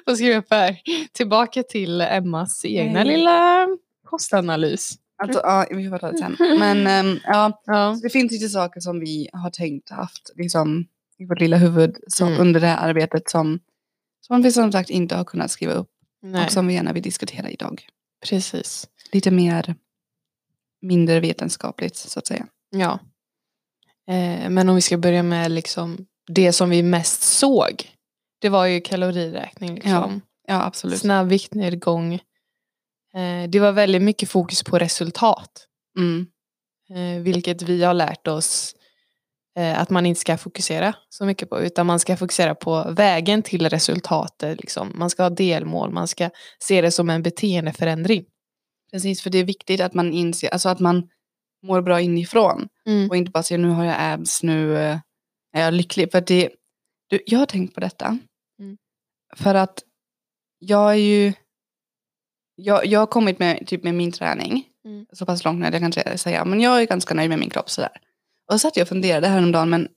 Får 0.07 0.15
skriva 0.15 0.37
upp 0.37 0.47
här. 0.51 0.77
Tillbaka 1.13 1.63
till 1.63 2.01
Emmas 2.01 2.65
egna 2.65 3.03
Nej. 3.03 3.17
lilla 3.17 3.67
kostanalys. 4.17 4.91
Alltså, 5.17 5.39
ja, 5.43 5.65
vi 5.71 5.89
får 5.89 5.97
ta 5.97 6.11
det 6.11 6.17
sen. 6.17 6.37
Men 6.59 6.87
ehm, 6.87 7.19
ja, 7.23 7.61
Ja. 7.65 7.99
det 8.03 8.09
finns 8.09 8.31
lite 8.31 8.49
saker 8.49 8.79
som 8.79 8.99
vi 8.99 9.29
har 9.33 9.49
tänkt 9.49 9.89
haft 9.89 10.31
liksom, 10.35 10.85
i 11.17 11.25
vårt 11.25 11.39
lilla 11.39 11.57
huvud 11.57 11.97
som, 12.07 12.27
Mm. 12.27 12.41
under 12.41 12.59
det 12.59 12.67
här 12.67 12.89
arbetet 12.89 13.29
som, 13.29 13.59
som 14.27 14.41
vi 14.41 14.51
som 14.51 14.71
sagt 14.71 14.89
inte 14.89 15.15
har 15.15 15.23
kunnat 15.23 15.51
skriva 15.51 15.73
upp 15.73 15.89
Nej, 16.21 16.45
och 16.45 16.51
som 16.51 16.67
vi 16.67 16.73
gärna 16.73 16.93
vill 16.93 17.03
diskutera 17.03 17.49
idag. 17.49 17.87
precis. 18.29 18.87
Lite 19.11 19.31
mer 19.31 19.75
mindre 20.81 21.19
vetenskapligt 21.19 21.95
så 21.95 22.19
att 22.19 22.27
säga. 22.27 22.47
Ja. 22.69 22.99
Eh, 24.07 24.49
men 24.49 24.69
om 24.69 24.75
vi 24.75 24.81
ska 24.81 24.97
börja 24.97 25.23
med 25.23 25.51
liksom 25.51 25.97
det 26.27 26.53
som 26.53 26.69
vi 26.69 26.83
mest 26.83 27.21
såg. 27.23 27.91
Det 28.39 28.49
var 28.49 28.65
ju 28.65 28.81
kaloriräkning. 28.81 29.75
Liksom. 29.75 30.21
Ja, 30.47 30.63
absolut. 30.65 30.99
Snabb 30.99 31.27
viktnedgång. 31.27 32.19
Eh, 33.15 33.49
det 33.49 33.59
var 33.59 33.71
väldigt 33.71 34.01
mycket 34.01 34.29
fokus 34.29 34.63
på 34.63 34.79
resultat. 34.79 35.67
Mm. 35.97 36.27
Eh, 36.89 37.23
vilket 37.23 37.61
vi 37.61 37.83
har 37.83 37.93
lärt 37.93 38.27
oss 38.27 38.75
eh, 39.57 39.81
att 39.81 39.89
man 39.89 40.05
inte 40.05 40.21
ska 40.21 40.37
fokusera 40.37 40.95
så 41.09 41.25
mycket 41.25 41.49
på. 41.49 41.61
Utan 41.61 41.85
man 41.85 41.99
ska 41.99 42.17
fokusera 42.17 42.55
på 42.55 42.91
vägen 42.91 43.43
till 43.43 43.69
resultatet. 43.69 44.59
Liksom. 44.61 44.91
Man 44.95 45.09
ska 45.09 45.23
ha 45.23 45.29
delmål, 45.29 45.91
man 45.91 46.07
ska 46.07 46.29
se 46.59 46.81
det 46.81 46.91
som 46.91 47.09
en 47.09 47.23
beteendeförändring. 47.23 48.25
Precis, 48.91 49.21
för 49.21 49.29
det 49.29 49.37
är 49.37 49.43
viktigt 49.43 49.81
att 49.81 49.93
man 49.93 50.13
inser, 50.13 50.49
alltså 50.49 50.69
att 50.69 50.79
man 50.79 51.09
mår 51.63 51.81
bra 51.81 52.01
inifrån. 52.01 52.67
Mm. 52.87 53.09
Och 53.09 53.17
inte 53.17 53.31
bara 53.31 53.43
säger 53.43 53.59
nu 53.59 53.69
har 53.69 53.85
jag 53.85 53.95
abs, 53.97 54.43
nu 54.43 54.77
är 54.77 55.01
jag 55.51 55.73
lycklig. 55.73 56.11
För 56.11 56.21
det, 56.21 56.49
du, 57.07 57.19
jag 57.25 57.39
har 57.39 57.45
tänkt 57.45 57.73
på 57.73 57.79
detta. 57.79 58.19
Mm. 58.59 58.77
För 59.35 59.55
att 59.55 59.83
jag 60.59 60.91
är 60.91 60.95
ju, 60.95 61.33
jag, 62.55 62.85
jag 62.85 62.99
har 62.99 63.07
kommit 63.07 63.39
med, 63.39 63.67
typ 63.67 63.83
med 63.83 63.95
min 63.95 64.11
träning 64.11 64.63
Mm. 64.85 65.05
så 65.13 65.25
pass 65.25 65.43
långt 65.43 65.59
nu 65.59 65.65
att 65.65 65.73
jag 65.73 65.93
kan 65.93 66.17
säga- 66.17 66.45
men 66.45 66.61
jag 66.61 66.81
är 66.81 66.85
ganska 66.85 67.13
nöjd 67.13 67.29
med 67.29 67.39
min 67.39 67.49
kropp 67.49 67.69
sådär. 67.69 67.89
Och 68.47 68.53
så 68.53 68.59
satt 68.59 68.77
jag 68.77 68.83
och 68.83 68.87
funderade 68.89 69.27
häromdagen, 69.27 69.69
men 69.69 69.87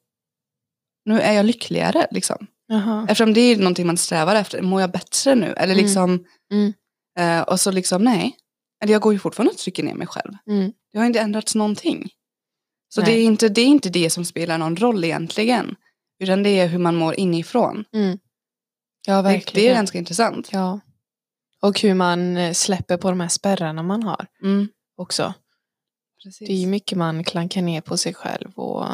nu 1.05 1.21
är 1.21 1.33
jag 1.33 1.47
lyckligare 1.47 2.07
liksom. 2.11 2.47
Jaha. 2.67 3.03
Eftersom 3.03 3.35
det 3.35 3.41
är 3.41 3.57
någonting 3.57 3.87
man 3.87 3.97
strävar 3.97 4.35
efter, 4.37 4.63
mår 4.63 4.81
jag 4.81 4.91
bättre 4.91 5.35
nu? 5.35 5.47
Eller 5.47 5.75
Mm. 5.75 5.85
liksom, 5.85 6.25
Mm. 6.53 6.73
eh, 7.19 7.43
och 7.43 7.61
så 7.61 7.71
liksom 7.71 8.05
nej. 8.05 8.37
Eller 8.83 8.93
jag 8.93 9.03
går 9.03 9.13
ju 9.13 9.19
fortfarande 9.19 9.53
och 9.53 9.59
trycker 9.59 9.83
ner 9.83 9.95
mig 9.95 10.07
själv. 10.07 10.33
Mm. 10.51 10.73
Det 10.93 10.99
har 10.99 11.07
inte 11.07 11.21
ändrats 11.21 11.55
någonting. 11.55 12.11
Så 12.89 13.01
Nej. 13.01 13.11
det 13.15 13.21
är, 13.21 13.25
inte, 13.25 13.49
det 13.49 13.61
är 13.61 13.67
inte 13.67 13.89
det 13.89 14.11
som 14.11 14.25
spelar 14.25 14.59
någon 14.59 14.77
roll 14.77 15.05
egentligen. 15.05 15.77
Utan 16.23 16.43
det 16.43 16.51
är 16.61 16.67
hur 16.67 16.79
man 16.79 16.97
mår 16.97 17.15
inifrån. 17.21 17.85
Mm. 17.95 18.19
Ja, 19.07 19.17
Det, 19.17 19.23
verkligen. 19.23 19.65
det 19.67 19.71
är 19.71 19.75
ganska 19.75 19.99
intressant. 19.99 20.49
Ja. 20.53 20.81
Och 21.63 21.81
hur 21.81 21.95
man 21.95 22.37
eh, 22.37 22.53
släpper 22.53 22.97
på 22.97 23.11
de 23.11 23.21
här 23.21 23.29
spärrarna 23.29 23.83
man 23.83 24.03
har 24.03 24.27
Mm. 24.43 24.69
också. 24.97 25.35
Precis. 26.25 26.49
Det 26.49 26.53
är 26.55 26.57
ju 26.61 26.67
mycket 26.67 26.99
man 26.99 27.25
klankar 27.25 27.63
ner 27.63 27.81
på 27.81 27.97
sig 27.97 28.15
själv 28.15 28.51
och 28.55 28.87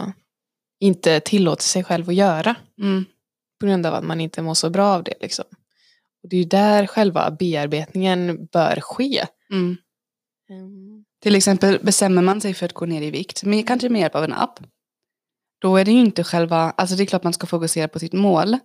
inte 0.81 1.21
tillåter 1.21 1.63
sig 1.63 1.85
själv 1.85 2.09
att 2.09 2.15
göra. 2.15 2.57
Mm. 2.81 3.05
På 3.61 3.67
grund 3.67 3.87
av 3.87 3.95
att 3.95 4.05
man 4.05 4.21
inte 4.21 4.43
mår 4.43 4.55
så 4.55 4.71
bra 4.71 4.87
av 4.87 5.05
det. 5.05 5.15
Liksom. 5.21 5.45
Och 6.23 6.29
det 6.29 6.37
är 6.37 6.39
ju 6.39 6.45
där 6.45 6.87
själva 6.87 7.31
bearbetningen 7.31 8.47
bör 8.53 8.81
ske. 8.81 9.25
Mm. 9.51 9.77
Mm. 10.51 11.05
Till 11.23 11.35
exempel 11.35 11.79
bestämmer 11.83 12.23
man 12.23 12.41
sig 12.41 12.55
för 12.55 12.67
att 12.67 12.73
gå 12.73 12.87
ner 12.87 13.03
i 13.03 13.11
vikt, 13.11 13.45
med, 13.45 13.67
kanske 13.69 13.89
med 13.89 14.01
hjälp 14.01 14.15
av 14.15 14.25
en 14.25 14.33
app. 14.33 14.59
Då 15.61 15.77
är 15.77 15.85
det 15.85 15.93
ju 15.93 16.01
inte 16.01 16.25
själva, 16.25 16.71
alltså 16.71 16.97
det 16.97 17.03
är 17.03 17.07
klart 17.07 17.25
man 17.25 17.33
ska 17.33 17.47
fokusera 17.47 17.89
på 17.89 17.99
sitt 17.99 18.13
mål. 18.13 18.59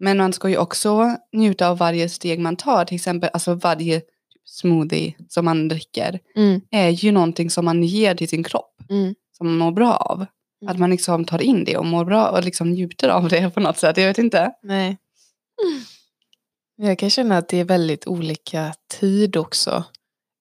Men 0.00 0.16
man 0.18 0.32
ska 0.32 0.48
ju 0.48 0.56
också 0.56 1.16
njuta 1.32 1.68
av 1.68 1.78
varje 1.78 2.08
steg 2.08 2.40
man 2.40 2.56
tar. 2.56 2.84
Till 2.84 2.94
exempel 2.94 3.30
alltså 3.32 3.54
varje 3.54 4.02
smoothie 4.44 5.14
som 5.28 5.44
man 5.44 5.68
dricker 5.68 6.18
Mm. 6.36 6.60
är 6.70 6.88
ju 6.88 7.12
någonting 7.12 7.50
som 7.50 7.64
man 7.64 7.82
ger 7.82 8.14
till 8.14 8.28
sin 8.28 8.44
kropp. 8.44 8.76
Mm. 8.90 9.14
Som 9.36 9.46
man 9.46 9.56
mår 9.58 9.72
bra 9.72 9.94
av. 9.96 10.16
Mm. 10.62 10.72
Att 10.72 10.78
man 10.78 10.90
liksom 10.90 11.24
tar 11.24 11.42
in 11.42 11.64
det 11.64 11.76
och 11.76 11.86
mår 11.86 12.04
bra 12.04 12.28
och 12.28 12.44
liksom 12.44 12.70
njuter 12.70 13.08
av 13.08 13.28
det 13.28 13.50
på 13.54 13.60
något 13.60 13.78
sätt. 13.78 13.96
Jag 13.96 14.06
vet 14.06 14.18
inte. 14.18 14.52
Nej. 14.62 14.98
Jag 16.76 16.98
kan 16.98 17.10
känna 17.10 17.38
att 17.38 17.48
det 17.48 17.56
är 17.60 17.64
väldigt 17.64 18.06
olika 18.06 18.74
tid 19.00 19.36
också. 19.36 19.84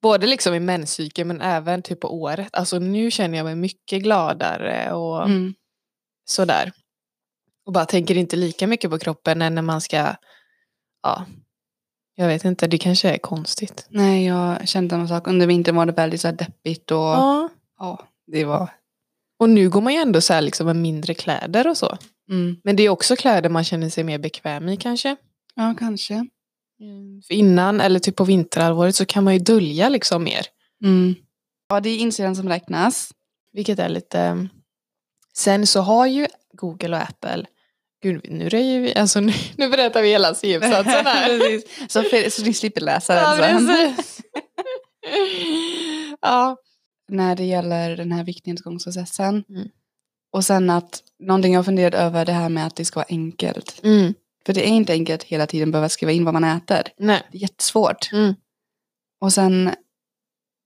Både 0.01 0.28
liksom 0.28 0.54
i 0.54 0.60
menscykeln 0.60 1.28
men 1.28 1.42
även 1.42 1.82
typ 1.82 2.00
på 2.00 2.13
året. 2.22 2.50
Alltså 2.54 2.80
nu 2.80 3.12
känner 3.12 3.38
jag 3.38 3.46
mig 3.46 3.56
mycket 3.56 4.04
gladare 4.04 4.92
och 4.94 5.24
Mm. 5.25 5.54
sådär. 6.30 6.72
Och 7.70 7.74
bara 7.74 7.86
tänker 7.86 8.18
inte 8.18 8.36
lika 8.36 8.68
mycket 8.68 8.92
på 8.92 9.00
kroppen 9.00 9.42
än 9.42 9.56
när 9.56 9.62
man 9.62 9.82
ska, 9.82 10.16
ja, 11.04 11.26
jag 12.16 12.28
vet 12.28 12.46
inte, 12.46 12.68
det 12.68 12.78
kanske 12.78 13.10
är 13.10 13.18
konstigt. 13.18 13.88
Nej, 13.90 14.26
jag 14.26 14.68
kände 14.68 14.90
samma 14.90 15.08
sak. 15.08 15.28
Under 15.28 15.48
vintern 15.48 15.76
var 15.76 15.86
det 15.86 15.92
väldigt 15.92 16.22
så 16.22 16.28
här 16.28 16.36
deppigt 16.36 16.92
och 16.92 16.98
ja, 16.98 17.50
Ja. 17.80 18.08
det 18.28 18.46
var... 18.46 18.70
Och 19.40 19.50
nu 19.50 19.70
går 19.70 19.82
man 19.82 19.94
ju 19.94 20.00
ändå 20.00 20.22
så 20.22 20.34
här 20.34 20.42
liksom 20.42 20.66
med 20.66 20.76
mindre 20.76 21.14
kläder 21.14 21.68
och 21.68 21.78
så. 21.78 21.98
Mm. 22.30 22.58
Men 22.64 22.76
det 22.76 22.84
är 22.84 22.90
också 22.90 23.16
kläder 23.16 23.50
man 23.50 23.64
känner 23.64 23.90
sig 23.90 24.04
mer 24.04 24.18
bekväm 24.18 24.70
i 24.70 24.78
kanske. 24.78 25.16
Ja, 25.56 25.76
kanske. 25.80 26.28
För 27.28 27.34
innan, 27.34 27.82
eller 27.82 28.00
typ 28.00 28.16
på 28.16 28.24
vinterhalvåret, 28.24 28.96
så 28.96 29.06
kan 29.06 29.24
man 29.24 29.34
ju 29.34 29.40
dölja 29.40 29.90
liksom 29.90 30.24
mer. 30.24 30.46
Mm. 30.84 31.16
Ja, 31.70 31.80
det 31.80 31.90
är 31.90 31.98
insidan 31.98 32.36
som 32.36 32.50
räknas. 32.50 33.12
Vilket 33.54 33.80
är 33.80 33.90
lite... 33.90 34.48
Sen 35.34 35.68
så 35.68 35.82
har 35.82 36.06
ju 36.06 36.28
Google 36.54 36.98
och 36.98 37.04
Apple... 37.04 37.46
Gud, 38.01 38.25
nu 38.29 38.50
röjer 38.50 38.79
vi... 38.79 38.96
Alltså 38.96 39.20
nu, 39.20 39.34
nu 39.58 39.70
berättar 39.70 40.01
vi 40.01 40.10
hela 40.10 40.36
C-uppsatsen 40.36 41.06
här. 41.06 41.62
Så, 41.89 42.03
för, 42.03 42.29
så 42.29 42.44
ni 42.44 42.53
slipper 42.53 42.82
läsa 42.82 43.15
den 43.15 43.24
ja, 43.24 43.60
sen. 43.60 43.96
ja. 46.22 46.58
När 47.12 47.36
det 47.36 47.44
gäller 47.44 47.98
den 47.98 48.12
här 48.12 48.24
viktnedgångsprocessen. 48.24 49.44
Mm. 49.50 49.68
Och 50.34 50.46
sen 50.46 50.70
att 50.70 51.03
någonting 51.20 51.53
jag 51.53 51.65
funderat 51.65 51.94
över 51.94 52.25
det 52.25 52.32
här 52.32 52.50
med 52.50 52.68
att 52.68 52.75
det 52.75 52.86
ska 52.86 53.00
vara 53.00 53.08
enkelt. 53.10 53.79
Mm. 53.84 54.13
För 54.46 54.53
det 54.53 54.68
är 54.68 54.72
inte 54.72 54.94
enkelt 54.94 55.24
hela 55.24 55.48
tiden 55.48 55.72
behöva 55.72 55.89
skriva 55.89 56.12
in 56.12 56.25
vad 56.25 56.34
man 56.34 56.44
äter. 56.44 56.82
Nej. 56.98 57.22
Det 57.32 57.38
är 57.38 57.41
jättesvårt. 57.41 58.12
Mm. 58.13 58.36
Och 59.22 59.34
sen 59.34 59.72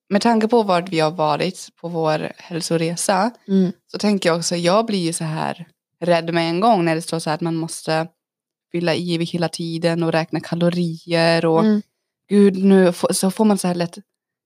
med 0.10 0.22
tanke 0.22 0.48
på 0.48 0.64
vart 0.64 0.90
vi 0.90 1.00
har 1.00 1.12
varit 1.12 1.70
på 1.76 1.88
vår 1.88 2.32
hälsoresa 2.38 3.32
Mm. 3.48 3.72
så 3.92 3.98
tänker 3.98 4.30
jag 4.30 4.38
också, 4.38 4.56
jag 4.56 4.86
blir 4.86 5.06
ju 5.06 5.14
så 5.14 5.24
här 5.24 5.68
rädd 6.04 6.34
med 6.34 6.50
en 6.50 6.60
gång 6.60 6.86
när 6.86 6.96
det 6.96 7.02
står 7.02 7.20
så 7.20 7.30
här 7.30 7.36
att 7.36 7.42
man 7.42 7.56
måste 7.56 8.08
fylla 8.72 8.96
i 8.96 9.24
hela 9.24 9.50
tiden 9.50 10.04
och 10.04 10.12
räkna 10.12 10.40
kalorier 10.40 11.46
och 11.46 11.60
Mm. 11.60 11.82
gud 12.30 12.64
nu 12.64 12.94
så 13.12 13.32
får 13.32 13.46
man 13.46 13.58
så 13.58 13.68
här 13.68 13.76
lätt, 13.76 13.98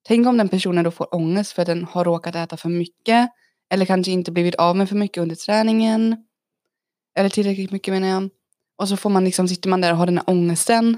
tänk 0.08 0.28
om 0.28 0.38
den 0.38 0.50
personen 0.50 0.84
då 0.84 0.92
får 0.92 1.16
ångest 1.16 1.52
för 1.52 1.62
att 1.62 1.66
den 1.66 1.84
har 1.84 2.06
råkat 2.06 2.36
äta 2.36 2.58
för 2.58 2.70
mycket 2.70 3.30
eller 3.70 3.86
kanske 3.86 4.12
inte 4.12 4.32
blivit 4.32 4.56
av 4.56 4.76
med 4.76 4.90
för 4.90 4.96
mycket 4.96 5.22
under 5.22 5.36
träningen 5.36 6.18
eller 7.18 7.30
tillräckligt 7.30 7.72
mycket 7.72 7.94
menar 7.94 8.08
jag 8.08 8.30
och 8.78 8.90
så 8.90 8.98
får 8.98 9.10
man 9.10 9.26
liksom, 9.26 9.48
sitter 9.48 9.70
man 9.70 9.82
där 9.82 9.92
och 9.92 9.98
har 9.98 10.06
den 10.06 10.18
här 10.18 10.30
ångesten 10.30 10.98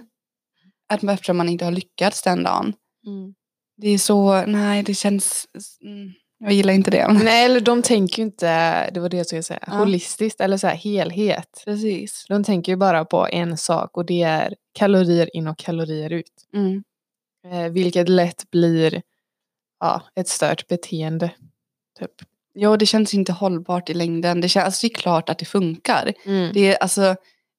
att 0.90 1.04
eftersom 1.04 1.38
man 1.38 1.50
inte 1.50 1.66
har 1.66 1.72
lyckats 1.72 2.22
den 2.24 2.44
dagen 2.44 2.74
Mm. 3.08 3.34
det 3.78 3.88
är 3.90 3.98
så, 3.98 4.46
nej 4.46 4.84
det 4.84 4.94
känns, 4.94 5.48
mm, 5.86 6.12
jag 6.40 6.54
gillar 6.54 6.74
inte 6.74 6.92
det. 6.92 7.08
Nej, 7.08 7.46
eller 7.46 7.60
de 7.60 7.82
tänker 7.82 8.18
ju 8.18 8.24
inte, 8.24 8.90
det 8.90 9.00
var 9.00 9.10
det 9.10 9.18
jag 9.18 9.26
skulle 9.26 9.44
säga, 9.44 9.64
Ja. 9.68 9.74
holistiskt 9.74 10.42
eller 10.42 10.58
så 10.58 10.68
här 10.68 10.76
helhet. 10.76 11.62
Precis. 11.66 12.26
De 12.30 12.44
tänker 12.44 12.72
ju 12.72 12.76
bara 12.76 13.06
på 13.06 13.28
en 13.32 13.58
sak 13.58 13.98
och 13.98 14.06
det 14.06 14.22
är 14.22 14.56
kalorier 14.74 15.36
in 15.36 15.48
och 15.48 15.58
kalorier 15.58 16.10
ut. 16.14 16.32
Mm. 16.54 16.84
Eh, 17.52 17.72
vilket 17.72 18.10
lätt 18.10 18.52
blir 18.52 19.02
ja, 19.80 20.02
ett 20.16 20.28
stört 20.28 20.68
beteende. 20.68 21.32
Typ. 22.00 22.12
Ja, 22.54 22.78
det 22.78 22.86
känns 22.86 23.14
inte 23.14 23.32
hållbart 23.32 23.90
i 23.90 23.94
längden. 23.94 24.42
Det, 24.42 24.50
känns, 24.50 24.66
alltså, 24.66 24.88
det 24.88 24.94
är 24.94 24.96
klart 24.96 25.30
att 25.30 25.40
det 25.40 25.46
funkar. 25.46 26.14
Mm. 26.26 26.52
Det 26.54 26.68
är, 26.74 26.78
alltså, 26.78 27.16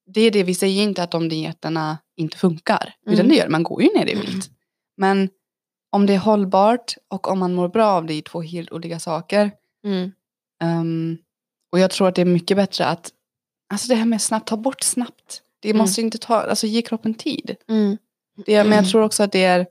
det 0.07 0.21
är 0.21 0.31
det, 0.31 0.43
vi 0.43 0.55
säger 0.55 0.83
inte 0.83 1.03
att 1.03 1.11
de 1.11 1.29
dieterna 1.29 1.99
inte 2.17 2.37
funkar. 2.39 2.95
Utan 3.07 3.15
Mm. 3.15 3.29
det 3.29 3.35
gör 3.35 3.49
man 3.49 3.63
går 3.63 3.83
ju 3.83 3.89
ner 3.97 4.07
i 4.09 4.15
vikt. 4.15 4.51
Men 4.97 5.29
om 5.91 6.07
det 6.07 6.15
är 6.15 6.19
hållbart 6.19 6.95
och 7.09 7.29
om 7.29 7.39
man 7.39 7.55
mår 7.55 7.69
bra 7.69 7.87
av 7.87 8.07
det 8.07 8.15
är 8.15 8.23
två 8.23 8.43
helt 8.43 8.73
olika 8.73 8.99
saker. 8.99 9.51
Mm. 9.85 10.13
Ehm, 10.63 11.19
och 11.73 11.79
jag 11.79 11.91
tror 11.91 12.09
att 12.09 12.15
det 12.15 12.21
är 12.21 12.25
mycket 12.27 12.57
bättre 12.57 12.87
att, 12.87 13.11
alltså 13.73 13.89
det 13.89 13.95
här 13.95 14.05
med 14.05 14.23
snabbt, 14.23 14.49
ta 14.49 14.57
bort 14.57 14.83
snabbt. 14.83 15.43
Det 15.61 15.69
Mm. 15.71 15.79
måste 15.79 16.01
inte 16.01 16.19
ta, 16.19 16.35
alltså 16.41 16.67
ge 16.67 16.83
kroppen 16.83 17.15
tid. 17.15 17.57
Mm. 17.69 17.99
Det, 18.37 18.57
men 18.57 18.57
jag 18.73 18.79
Mm. 18.79 18.85
tror 18.85 19.03
också 19.03 19.23
att 19.23 19.33
det 19.33 19.45
är, 19.45 19.67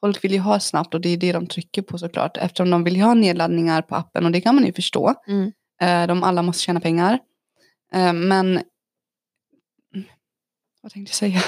folk 0.00 0.24
vill 0.24 0.32
ju 0.32 0.38
ha 0.38 0.60
snabbt 0.60 0.94
och 0.94 1.00
det 1.00 1.08
är 1.08 1.16
det 1.16 1.32
de 1.32 1.46
trycker 1.46 1.82
på 1.82 1.98
såklart. 1.98 2.36
Eftersom 2.36 2.70
de 2.70 2.84
vill 2.84 2.96
ju 2.96 3.02
ha 3.02 3.14
nedladdningar 3.14 3.82
på 3.82 3.94
appen 3.94 4.24
och 4.24 4.32
det 4.32 4.40
kan 4.40 4.54
man 4.54 4.64
ju 4.66 4.72
förstå. 4.72 5.14
Mm. 5.26 5.52
Eh, 5.80 6.06
de 6.06 6.22
alla 6.22 6.42
måste 6.42 6.62
tjäna 6.62 6.80
pengar. 6.80 7.18
Eh, 7.92 8.12
men, 8.12 8.62
vad 10.82 10.92
tänkte 10.92 11.10
jag 11.10 11.14
säga? 11.32 11.42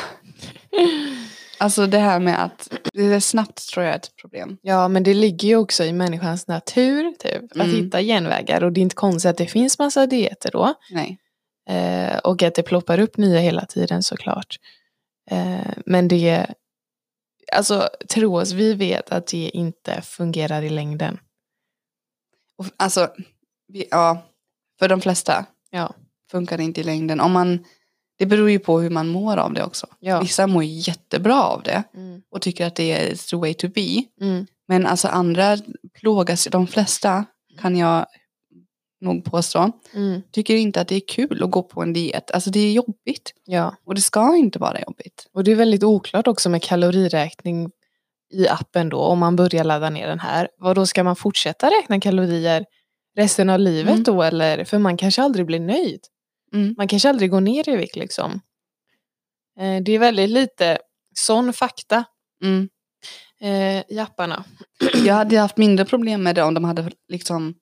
Alltså 1.61 1.87
det 1.87 1.99
här 1.99 2.21
med 2.21 2.45
att 2.45 2.73
det 2.93 3.03
är 3.05 3.21
snabbt 3.21 3.69
tror 3.69 3.85
jag 3.85 3.93
är 3.95 3.99
ett 3.99 4.17
problem. 4.17 4.59
Ja, 4.63 4.89
men 4.89 5.03
det 5.03 5.15
ligger 5.15 5.49
ju 5.49 5.57
också 5.57 5.85
i 5.85 5.93
människans 5.93 6.47
natur 6.49 7.13
typ, 7.19 7.43
att 7.51 7.57
Mm. 7.57 7.71
hitta 7.71 8.03
genvägar. 8.03 8.65
Och 8.65 8.73
det 8.73 8.81
är 8.81 8.83
inte 8.83 8.95
konstigt 8.97 9.31
att 9.31 9.37
det 9.37 9.47
finns 9.47 9.79
massa 9.79 10.07
dieter 10.07 10.51
då. 10.51 10.75
Nej. 10.91 11.19
Eh, 11.69 12.19
och 12.19 12.43
att 12.43 12.55
det 12.55 12.63
ploppar 12.63 12.99
upp 13.01 13.17
nya 13.17 13.41
hela 13.41 13.67
tiden 13.67 14.03
såklart. 14.03 14.57
Eh, 15.31 15.73
men 15.87 16.09
det, 16.09 16.47
alltså 17.53 17.89
tro 18.09 18.39
oss, 18.41 18.53
vi 18.53 18.75
vet 18.75 19.13
att 19.13 19.27
det 19.27 19.49
inte 19.49 20.01
fungerar 20.03 20.63
i 20.63 20.69
längden. 20.69 21.19
Och, 22.57 22.67
alltså, 22.77 23.09
vi, 23.69 23.87
ja, 23.91 24.23
för 24.79 24.89
de 24.89 25.01
flesta 25.01 25.47
Ja. 25.71 25.95
funkar 26.31 26.57
det 26.57 26.65
inte 26.65 26.81
i 26.81 26.85
längden. 26.85 27.21
Om 27.21 27.33
man, 27.33 27.65
det 28.21 28.27
beror 28.27 28.51
ju 28.51 28.59
på 28.59 28.81
hur 28.81 28.91
man 28.91 29.09
mår 29.09 29.37
av 29.37 29.53
det 29.55 29.63
också. 29.65 29.87
Ja. 30.01 30.21
Vissa 30.21 30.47
mår 30.47 30.65
jättebra 30.65 31.43
av 31.43 31.63
det 31.63 31.83
Mm. 31.95 32.23
och 32.31 32.43
tycker 32.43 32.67
att 32.67 32.75
det 32.77 32.93
är 32.93 33.15
the 33.31 33.37
way 33.37 33.55
to 33.55 33.69
be. 33.69 34.05
Mm. 34.21 34.47
Men 34.69 34.87
alltså 34.87 35.09
andra 35.09 35.59
plågas, 36.01 36.49
de 36.51 36.67
flesta 36.67 37.25
kan 37.61 37.77
jag 37.77 38.07
nog 39.01 39.25
påstå, 39.25 39.73
Mm. 39.95 40.23
tycker 40.33 40.57
inte 40.57 40.81
att 40.81 40.89
det 40.89 40.95
är 40.97 41.03
kul 41.09 41.43
att 41.45 41.51
gå 41.51 41.63
på 41.63 41.83
en 41.83 41.93
diet. 41.93 42.31
Alltså 42.31 42.51
det 42.51 42.61
är 42.61 42.73
jobbigt 42.73 43.33
Ja, 43.47 43.75
och 43.85 43.95
det 43.95 44.01
ska 44.01 44.37
inte 44.37 44.59
vara 44.59 44.81
jobbigt. 44.81 45.27
och 45.35 45.45
det 45.45 45.51
är 45.53 45.57
väldigt 45.57 45.83
oklart 45.83 46.27
också 46.27 46.49
med 46.51 46.63
kaloriräkning 46.63 47.71
i 48.33 48.49
appen 48.49 48.89
då, 48.89 48.99
om 48.99 49.19
man 49.19 49.37
börjar 49.37 49.65
ladda 49.65 49.91
ner 49.91 50.09
den 50.09 50.21
här, 50.21 50.49
vad 50.59 50.77
då 50.77 50.87
ska 50.87 51.05
man 51.05 51.17
fortsätta 51.17 51.67
räkna 51.71 52.01
kalorier 52.01 52.65
resten 53.17 53.51
av 53.51 53.59
livet 53.61 53.93
Mm. 53.93 54.03
då 54.03 54.23
eller? 54.23 54.65
För 54.65 54.79
man 54.79 54.97
kanske 54.97 55.23
aldrig 55.23 55.47
blir 55.47 55.61
nöjd. 55.61 56.01
Mm. 56.55 56.75
Man 56.79 56.89
kanske 56.89 57.09
aldrig 57.09 57.31
går 57.31 57.41
ner 57.41 57.69
i 57.69 57.77
vikt 57.77 57.97
liksom. 57.97 58.41
Eh, 59.61 59.83
det 59.83 59.93
är 59.93 59.99
väldigt 59.99 60.31
lite 60.31 60.79
sån 61.15 61.53
fakta 61.53 62.05
Mm. 62.43 62.69
eh, 63.41 63.85
i 63.89 63.99
apparna. 63.99 64.45
Jag 65.05 65.15
hade 65.15 65.39
haft 65.39 65.57
mindre 65.57 65.85
problem 65.85 66.23
med 66.23 66.35
det 66.35 66.43
om 66.43 66.55
de 66.55 66.65
hade 66.65 66.91
liksom 67.09 67.55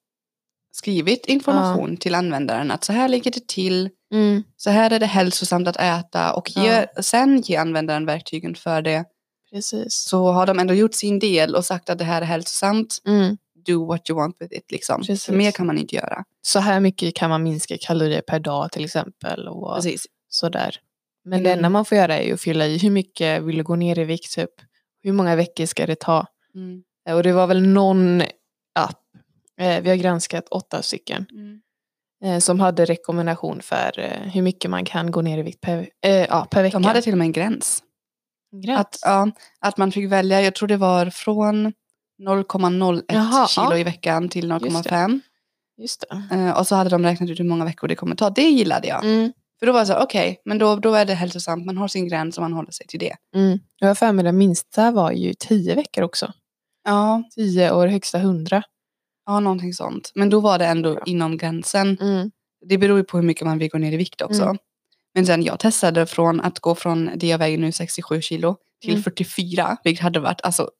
skrivit 0.72 1.26
information 1.26 1.96
till 1.96 2.14
användaren 2.14 2.70
att 2.70 2.84
så 2.84 2.92
här 2.92 3.08
ligger 3.08 3.30
det 3.30 3.48
till, 3.48 3.90
Mm, 4.12 4.42
så 4.56 4.70
här 4.70 4.90
är 4.90 4.98
det 4.98 5.06
hälsosamt 5.06 5.68
att 5.68 5.76
äta 5.76 6.32
och 6.32 6.50
ge, 6.56 6.86
sen 7.02 7.40
ge 7.40 7.56
användaren 7.56 8.06
verktygen 8.06 8.54
för 8.54 8.82
det. 8.82 9.04
precis. 9.50 9.94
Så 9.94 10.32
har 10.32 10.46
de 10.46 10.58
ändå 10.58 10.74
gjort 10.74 10.94
sin 10.94 11.18
del 11.18 11.54
och 11.54 11.64
sagt 11.64 11.90
att 11.90 11.98
det 11.98 12.04
här 12.04 12.22
är 12.22 12.26
hälsosamt, 12.26 12.98
Mm. 13.06 13.36
Do 13.66 13.86
what 13.86 14.10
you 14.10 14.18
want 14.18 14.36
with 14.40 14.54
it 14.54 14.70
liksom. 14.72 15.00
Precis. 15.00 15.28
Mer 15.28 15.50
kan 15.50 15.66
man 15.66 15.78
inte 15.78 15.94
göra. 15.96 16.24
Så 16.42 16.58
här 16.58 16.80
mycket 16.80 17.14
kan 17.14 17.30
man 17.30 17.42
minska 17.42 17.76
kalorier 17.80 18.20
per 18.20 18.40
dag 18.40 18.72
till 18.72 18.84
exempel. 18.84 19.48
Och 19.48 19.74
Precis. 19.74 20.06
sådär. 20.28 20.76
Men 21.24 21.32
Mm. 21.40 21.44
det 21.44 21.52
enda 21.52 21.68
man 21.68 21.84
får 21.84 21.98
göra 21.98 22.18
är 22.18 22.34
att 22.34 22.40
fylla 22.40 22.66
i 22.66 22.78
hur 22.78 22.90
mycket 22.90 23.42
vill 23.42 23.56
du 23.56 23.62
gå 23.62 23.76
ner 23.76 23.98
i 23.98 24.04
vikt 24.04 24.34
typ. 24.34 24.50
Hur 25.02 25.12
många 25.12 25.36
veckor 25.36 25.66
ska 25.66 25.86
det 25.86 26.00
ta? 26.00 26.26
Mm. 26.54 26.82
Eh, 27.08 27.14
Och 27.16 27.22
det 27.22 27.32
var 27.32 27.46
väl 27.46 27.66
någon 27.66 28.22
app, 28.74 29.02
eh, 29.60 29.80
vi 29.82 29.88
har 29.88 29.96
granskat 29.96 30.48
åtta 30.48 30.82
stycken, 30.82 31.26
Mm. 31.32 31.60
eh, 32.24 32.38
som 32.40 32.60
hade 32.60 32.84
rekommendation 32.84 33.60
för 33.62 33.98
eh, 33.98 34.20
hur 34.32 34.42
mycket 34.42 34.70
man 34.70 34.84
kan 34.84 35.10
gå 35.10 35.22
ner 35.22 35.38
i 35.38 35.42
vikt 35.42 35.60
per, 35.60 35.88
ja, 36.28 36.46
per 36.50 36.62
vecka. 36.62 36.78
De 36.78 36.84
hade 36.84 37.02
till 37.02 37.12
och 37.12 37.18
med 37.18 37.24
en 37.24 37.32
gräns. 37.32 37.82
Gräns. 38.64 38.80
Att, 38.80 38.98
ja, 39.02 39.30
att 39.60 39.76
man 39.76 39.92
fick 39.92 40.12
välja, 40.12 40.42
jag 40.42 40.54
tror 40.54 40.68
det 40.68 40.76
var 40.76 41.10
från 41.10 41.72
0,01 42.22 43.02
Jaha, 43.08 43.46
kilo 43.48 43.66
ja. 43.70 43.78
i 43.78 43.84
veckan 43.84 44.28
till 44.28 44.48
Just 44.48 44.84
det. 44.84 44.90
0,5. 44.90 45.20
Just 45.80 46.04
det. 46.10 46.36
Eh, 46.36 46.58
och 46.58 46.66
så 46.66 46.74
hade 46.74 46.90
de 46.90 47.02
räknat 47.02 47.30
ut 47.30 47.40
hur 47.40 47.44
många 47.44 47.64
veckor 47.64 47.88
det 47.88 47.94
kommer 47.96 48.16
ta. 48.16 48.30
Det 48.30 48.42
gillade 48.42 48.88
jag. 48.88 49.04
Mm. 49.04 49.32
För 49.58 49.66
då 49.66 49.72
var 49.72 49.80
det 49.80 49.86
så 49.86 49.98
okej, 50.02 50.40
men 50.44 50.58
då, 50.58 50.76
då 50.76 50.94
är 50.94 51.04
det 51.04 51.14
hälsosamt. 51.14 51.66
Man 51.66 51.76
har 51.76 51.88
sin 51.88 52.08
gräns 52.08 52.36
och 52.38 52.42
man 52.42 52.52
håller 52.52 52.70
sig 52.72 52.86
till 52.86 53.00
det. 53.00 53.14
Mm. 53.34 53.58
Jag 53.78 53.88
har 53.88 53.94
för 53.94 54.12
mig 54.12 54.24
den 54.24 54.38
minsta 54.38 54.90
var 54.90 55.10
ju 55.12 55.34
tio 55.38 55.74
veckor 55.74 56.04
också. 56.04 56.32
Ja, 56.84 57.22
Tio 57.34 57.70
och 57.70 57.82
det 57.84 57.90
högsta 57.90 58.18
hundra. 58.18 58.62
ja 59.26 59.40
någonting 59.40 59.74
sånt. 59.74 60.12
Men 60.14 60.30
då 60.30 60.40
var 60.40 60.58
det 60.58 60.66
ändå 60.66 60.94
Ja. 60.94 61.02
inom 61.06 61.36
gränsen. 61.36 61.98
Mm. 62.00 62.30
Det 62.68 62.78
beror 62.78 62.98
ju 62.98 63.04
på 63.04 63.16
hur 63.16 63.24
mycket 63.24 63.46
man 63.46 63.58
vill 63.58 63.68
gå 63.70 63.78
ner 63.78 63.92
i 63.92 63.96
vikt 63.96 64.22
också. 64.22 64.42
Mm. 64.42 64.56
Men 65.14 65.26
sen 65.26 65.42
jag 65.42 65.58
testade 65.60 66.06
från 66.06 66.40
att 66.40 66.58
gå 66.60 66.74
från 66.74 67.10
det 67.16 67.26
jag 67.26 67.38
väger 67.38 67.58
nu 67.58 67.72
67 67.72 68.20
kilo 68.22 68.56
till 68.80 68.90
Mm. 68.90 69.02
44, 69.02 69.76
vilket 69.84 70.02
hade 70.02 70.20
varit 70.20 70.40
alltså 70.40 70.70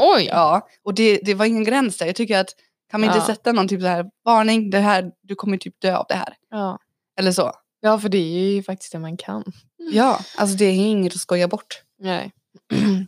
Oj! 0.00 0.24
Ja, 0.32 0.68
och 0.82 0.94
det, 0.94 1.20
det 1.24 1.34
var 1.34 1.46
ingen 1.46 1.64
gräns 1.64 1.96
där. 1.98 2.06
Jag 2.06 2.16
tycker 2.16 2.38
att 2.38 2.48
kan 2.90 3.00
man 3.00 3.08
inte 3.10 3.18
Ja. 3.18 3.26
sätta 3.26 3.52
någon 3.52 3.68
typ 3.68 3.80
så 3.80 3.86
här 3.86 4.06
varning, 4.24 4.70
det 4.70 4.78
här, 4.78 5.10
du 5.22 5.34
kommer 5.34 5.56
typ 5.56 5.80
dö 5.80 5.96
av 5.96 6.06
det 6.08 6.14
här. 6.14 6.34
Ja. 6.50 6.78
Eller 7.18 7.32
så. 7.32 7.52
ja, 7.80 7.98
för 7.98 8.08
det 8.08 8.18
är 8.18 8.50
ju 8.54 8.62
faktiskt 8.62 8.92
det 8.92 8.98
man 8.98 9.16
kan. 9.16 9.44
Ja, 9.92 10.20
alltså 10.36 10.56
det 10.56 10.64
är 10.64 10.72
inget 10.74 11.12
att 11.14 11.20
skoja 11.20 11.48
bort. 11.48 11.82
Nej. 11.98 12.32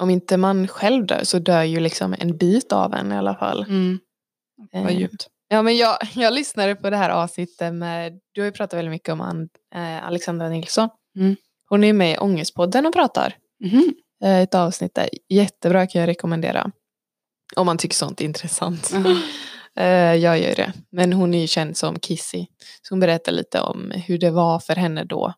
Om 0.00 0.10
inte 0.10 0.36
man 0.36 0.68
själv 0.68 1.06
dör 1.06 1.20
så 1.24 1.38
dör 1.38 1.62
ju 1.62 1.80
liksom 1.80 2.14
en 2.18 2.36
bit 2.36 2.72
av 2.72 2.94
en 2.94 3.12
i 3.12 3.16
alla 3.16 3.34
fall. 3.34 3.62
Mm. 3.62 3.98
Vad 4.72 4.90
Eh, 4.90 4.98
djupt. 4.98 5.28
Ja, 5.48 5.62
men 5.62 5.76
jag, 5.76 5.98
jag 6.14 6.32
lyssnade 6.34 6.74
på 6.74 6.90
det 6.90 6.96
här 6.96 7.10
avsnittet 7.10 7.74
med, 7.74 8.20
du 8.32 8.40
har 8.40 8.46
ju 8.46 8.52
pratat 8.52 8.78
väldigt 8.78 8.90
mycket 8.90 9.12
om 9.12 9.20
An, 9.20 9.48
eh, 9.74 10.06
Alexandra 10.06 10.48
Nilsson. 10.48 10.88
Mm. 11.16 11.36
Hon 11.68 11.84
är 11.84 11.92
med 11.92 12.12
i 12.12 12.18
Ångestpodden 12.18 12.86
och 12.86 12.92
pratar. 12.92 13.34
Mhm. 13.64 13.94
Eh, 14.22 14.38
ett 14.40 14.54
avsnitt 14.54 14.94
där, 14.94 15.08
jättebra 15.28 15.86
kan 15.86 16.00
jag 16.00 16.08
rekommendera. 16.08 16.70
Om 17.56 17.66
man 17.66 17.78
tycker 17.78 17.94
sånt 17.96 18.20
är 18.20 18.24
intressant. 18.24 18.90
Eh, 19.76 20.14
jag 20.14 20.38
gör 20.40 20.54
det. 20.54 20.72
Men 20.90 21.12
hon 21.12 21.34
är 21.34 21.40
ju 21.40 21.46
känd 21.46 21.76
som 21.76 21.98
Kissy. 21.98 22.46
Så 22.82 22.94
hon 22.94 23.00
berättar 23.00 23.32
lite 23.32 23.60
om 23.60 23.90
hur 23.90 24.18
det 24.18 24.30
var 24.30 24.58
för 24.58 24.76
henne 24.76 25.04
då. 25.04 25.34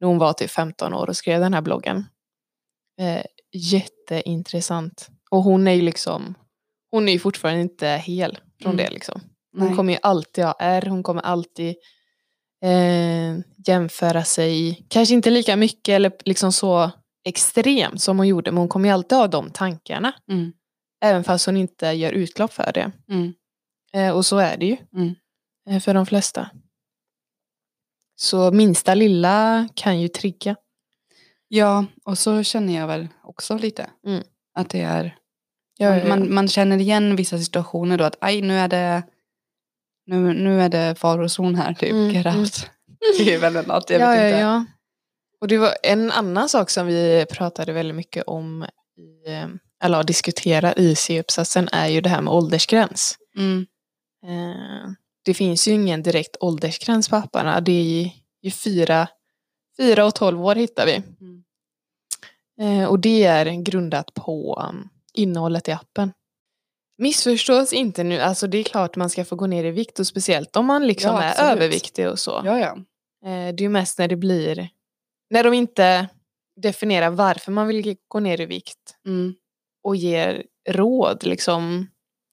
När 0.00 0.08
hon 0.08 0.18
var 0.18 0.32
typ 0.32 0.50
15 0.50 0.94
år 0.94 1.08
och 1.08 1.16
skrev 1.16 1.40
den 1.40 1.54
här 1.54 1.60
bloggen. 1.60 2.06
Eh, 3.00 3.22
jätteintressant. 3.52 5.08
Och 5.30 5.42
hon 5.42 5.68
är 5.68 5.72
ju 5.72 5.82
liksom, 5.82 6.34
hon 6.90 7.08
är 7.08 7.12
ju 7.12 7.18
fortfarande 7.18 7.60
inte 7.60 7.88
hel 7.88 8.38
från 8.62 8.72
Mm. 8.72 8.84
det 8.84 8.90
liksom. 8.90 9.20
Hon 9.58 9.66
Nej. 9.66 9.76
kommer 9.76 9.92
ju 9.92 9.98
alltid 10.02 10.44
ha 10.44 10.56
R, 10.58 10.86
hon 10.88 11.02
kommer 11.02 11.22
alltid 11.22 11.76
eh, 12.64 13.38
jämföra 13.66 14.24
sig, 14.24 14.86
kanske 14.88 15.14
inte 15.14 15.30
lika 15.30 15.56
mycket 15.56 15.92
eller 15.92 16.12
liksom 16.24 16.52
så 16.52 16.90
extremt 17.24 18.02
som 18.02 18.18
hon 18.18 18.28
gjorde, 18.28 18.50
men 18.50 18.58
hon 18.58 18.68
kommer 18.68 18.88
ju 18.88 18.92
alltid 18.92 19.18
ha 19.18 19.26
de 19.26 19.50
tankarna. 19.50 20.12
Mm. 20.30 20.52
Även 21.00 21.24
fast 21.24 21.46
hon 21.46 21.56
inte 21.56 21.86
gör 21.86 22.12
utlopp 22.12 22.52
för 22.52 22.70
det. 22.74 22.92
Mm. 23.08 23.32
Eh, 23.92 24.16
och 24.16 24.26
så 24.26 24.38
är 24.38 24.56
det 24.56 24.66
ju. 24.66 24.76
Mm. 24.94 25.14
Eh, 25.70 25.80
för 25.80 25.94
de 25.94 26.06
flesta. 26.06 26.50
Så 28.16 28.50
minsta 28.50 28.94
lilla 28.94 29.68
kan 29.74 30.00
ju 30.00 30.08
trigga. 30.08 30.56
Ja, 31.48 31.84
och 32.04 32.18
så 32.18 32.42
känner 32.42 32.80
jag 32.80 32.86
väl 32.86 33.08
också 33.22 33.58
lite. 33.58 33.90
Mm. 34.06 34.22
Att 34.54 34.70
det 34.70 34.80
är, 34.80 35.16
Ja, 35.78 35.96
ja. 35.96 36.08
Man, 36.08 36.34
man 36.34 36.48
känner 36.48 36.78
igen 36.78 37.16
vissa 37.16 37.38
situationer 37.38 37.98
då 37.98 38.04
att 38.04 38.16
aj 38.20 38.42
nu 38.42 38.58
är 38.58 38.68
det 38.68 39.02
nu, 40.06 40.34
nu 40.34 40.62
är 40.62 40.68
det 40.68 40.94
farozon 40.98 41.54
här 41.54 41.74
typ. 41.74 41.90
Mm, 41.90 42.10
Get 42.10 42.26
out. 42.26 42.70
Det 43.18 43.34
är 43.34 43.38
väl 43.38 43.66
något, 43.66 43.90
jag 43.90 44.00
ja, 44.00 44.10
vet 44.10 44.24
inte. 44.24 44.66
Och 45.40 45.48
det 45.48 45.58
var 45.58 45.74
en 45.82 46.10
annan 46.10 46.48
sak 46.48 46.70
som 46.70 46.86
vi 46.86 47.26
pratade 47.30 47.72
väldigt 47.72 47.96
mycket 47.96 48.24
om, 48.26 48.66
i, 48.96 49.30
eh, 49.32 49.48
eller 49.82 50.02
diskuterar 50.02 50.78
i 50.78 50.94
C-uppsatsen, 50.94 51.68
är 51.72 51.88
ju 51.88 52.00
det 52.00 52.08
här 52.08 52.22
med 52.22 52.32
åldersgräns. 52.32 53.18
Mm. 53.36 53.66
Eh, 54.26 54.90
det 55.24 55.34
finns 55.34 55.68
ju 55.68 55.72
ingen 55.72 56.02
direkt 56.02 56.36
åldersgräns 56.40 57.08
på 57.08 57.16
apparna. 57.16 57.60
Det 57.60 57.72
är 57.72 58.10
ju, 58.42 58.50
fyra, 58.50 59.08
fyra 59.76 60.06
och 60.06 60.14
tolv 60.14 60.46
år 60.46 60.54
hittar 60.54 60.86
vi. 60.86 61.02
Mm. 61.20 61.44
Eh, 62.60 62.88
och 62.88 62.98
det 62.98 63.24
är 63.24 63.62
grundat 63.62 64.14
på 64.14 64.64
um, 64.68 64.88
innehållet 65.14 65.68
i 65.68 65.72
appen. 65.72 66.12
Missförstås 66.98 67.72
inte 67.72 68.04
nu, 68.04 68.18
alltså 68.20 68.46
det 68.46 68.58
är 68.58 68.64
klart 68.64 68.96
man 68.96 69.10
ska 69.10 69.24
få 69.24 69.36
gå 69.36 69.46
ner 69.46 69.64
i 69.64 69.70
vikt 69.70 69.98
och 69.98 70.06
speciellt 70.06 70.56
om 70.56 70.66
man 70.66 70.86
liksom 70.86 71.14
Ja, 71.14 71.22
är 71.22 71.52
överviktig 71.52 72.08
och 72.08 72.18
så. 72.18 72.42
Ja, 72.44 72.58
ja. 72.58 72.78
Det 73.22 73.28
är 73.30 73.60
ju 73.60 73.68
mest 73.68 73.98
när 73.98 74.08
det 74.08 74.16
blir, 74.16 74.68
när 75.30 75.44
de 75.44 75.54
inte 75.54 76.08
definierar 76.62 77.10
varför 77.10 77.52
man 77.52 77.66
vill 77.66 77.96
gå 78.08 78.20
ner 78.20 78.40
i 78.40 78.46
vikt 78.46 78.96
Mm. 79.06 79.34
och 79.84 79.96
ger 79.96 80.44
råd 80.68 81.26
liksom 81.26 81.86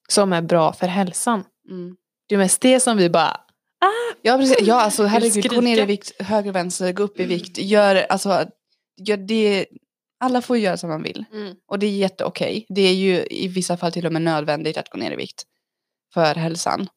som 0.08 0.32
är 0.32 0.42
bra 0.42 0.72
för 0.72 0.86
hälsan. 0.86 1.44
Mm. 1.70 1.96
Det 2.28 2.34
är 2.34 2.38
mest 2.38 2.60
det 2.60 2.80
som 2.80 2.96
vi 2.96 3.10
bara, 3.10 3.40
Ja, 4.22 4.38
precis. 4.38 4.66
Ja, 4.66 4.80
alltså 4.80 5.04
herregud, 5.04 5.50
gå 5.50 5.60
ner 5.60 5.82
i 5.82 5.84
vikt, 5.84 6.22
höger, 6.22 6.52
vänster, 6.52 6.92
gå 6.92 7.02
upp 7.02 7.20
i 7.20 7.24
vikt. 7.24 7.58
Gör, 7.58 7.96
alltså, 8.08 8.50
gör 8.96 9.16
det, 9.16 9.66
alla 10.20 10.42
får 10.42 10.58
göra 10.58 10.76
som 10.76 10.90
man 10.90 11.02
vill. 11.02 11.24
Och 11.68 11.78
det 11.78 11.86
är 11.86 11.90
jätteokej. 11.90 12.66
Det 12.68 12.80
är 12.82 12.94
ju 12.94 13.26
i 13.30 13.48
vissa 13.48 13.76
fall 13.76 13.92
till 13.92 14.06
och 14.06 14.12
med 14.12 14.22
nödvändigt 14.22 14.76
att 14.76 14.88
gå 14.90 14.98
ner 14.98 15.10
i 15.12 15.16
vikt. 15.16 15.42
För 16.14 16.34
hälsan. 16.34 16.88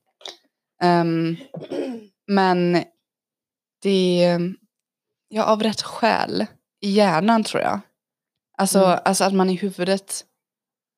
Ehm, 0.81 1.37
men 2.27 2.83
det, 3.81 4.39
ja 5.31 5.43
av 5.43 5.63
rätt 5.63 5.81
skäl. 5.81 6.45
I 6.81 6.89
hjärnan 6.91 7.43
tror 7.43 7.63
jag. 7.63 7.79
Alltså, 8.57 8.79
Mm. 8.85 8.99
alltså 9.05 9.23
att 9.23 9.33
man 9.33 9.49
i 9.49 9.55
huvudet 9.55 10.25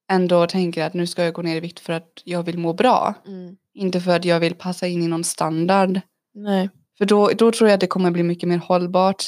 ändå 0.10 0.48
tänker 0.48 0.84
att 0.84 0.94
nu 0.94 1.08
ska 1.08 1.24
jag 1.24 1.34
gå 1.34 1.42
ner 1.42 1.56
i 1.56 1.60
vikt 1.60 1.80
för 1.80 1.94
att 1.94 2.22
jag 2.24 2.44
vill 2.44 2.58
må 2.58 2.74
bra. 2.74 3.14
Mm. 3.28 3.56
Inte 3.74 4.02
för 4.02 4.16
att 4.16 4.26
jag 4.26 4.40
vill 4.40 4.56
passa 4.56 4.88
in 4.88 5.04
i 5.04 5.08
någon 5.08 5.24
standard. 5.24 6.00
Nej. 6.34 6.70
För 6.98 7.06
då, 7.06 7.28
då 7.30 7.52
tror 7.52 7.70
jag 7.70 7.74
att 7.76 7.80
det 7.82 7.88
kommer 7.88 8.12
bli 8.12 8.24
mycket 8.24 8.50
mer 8.50 8.58
hållbart. 8.58 9.24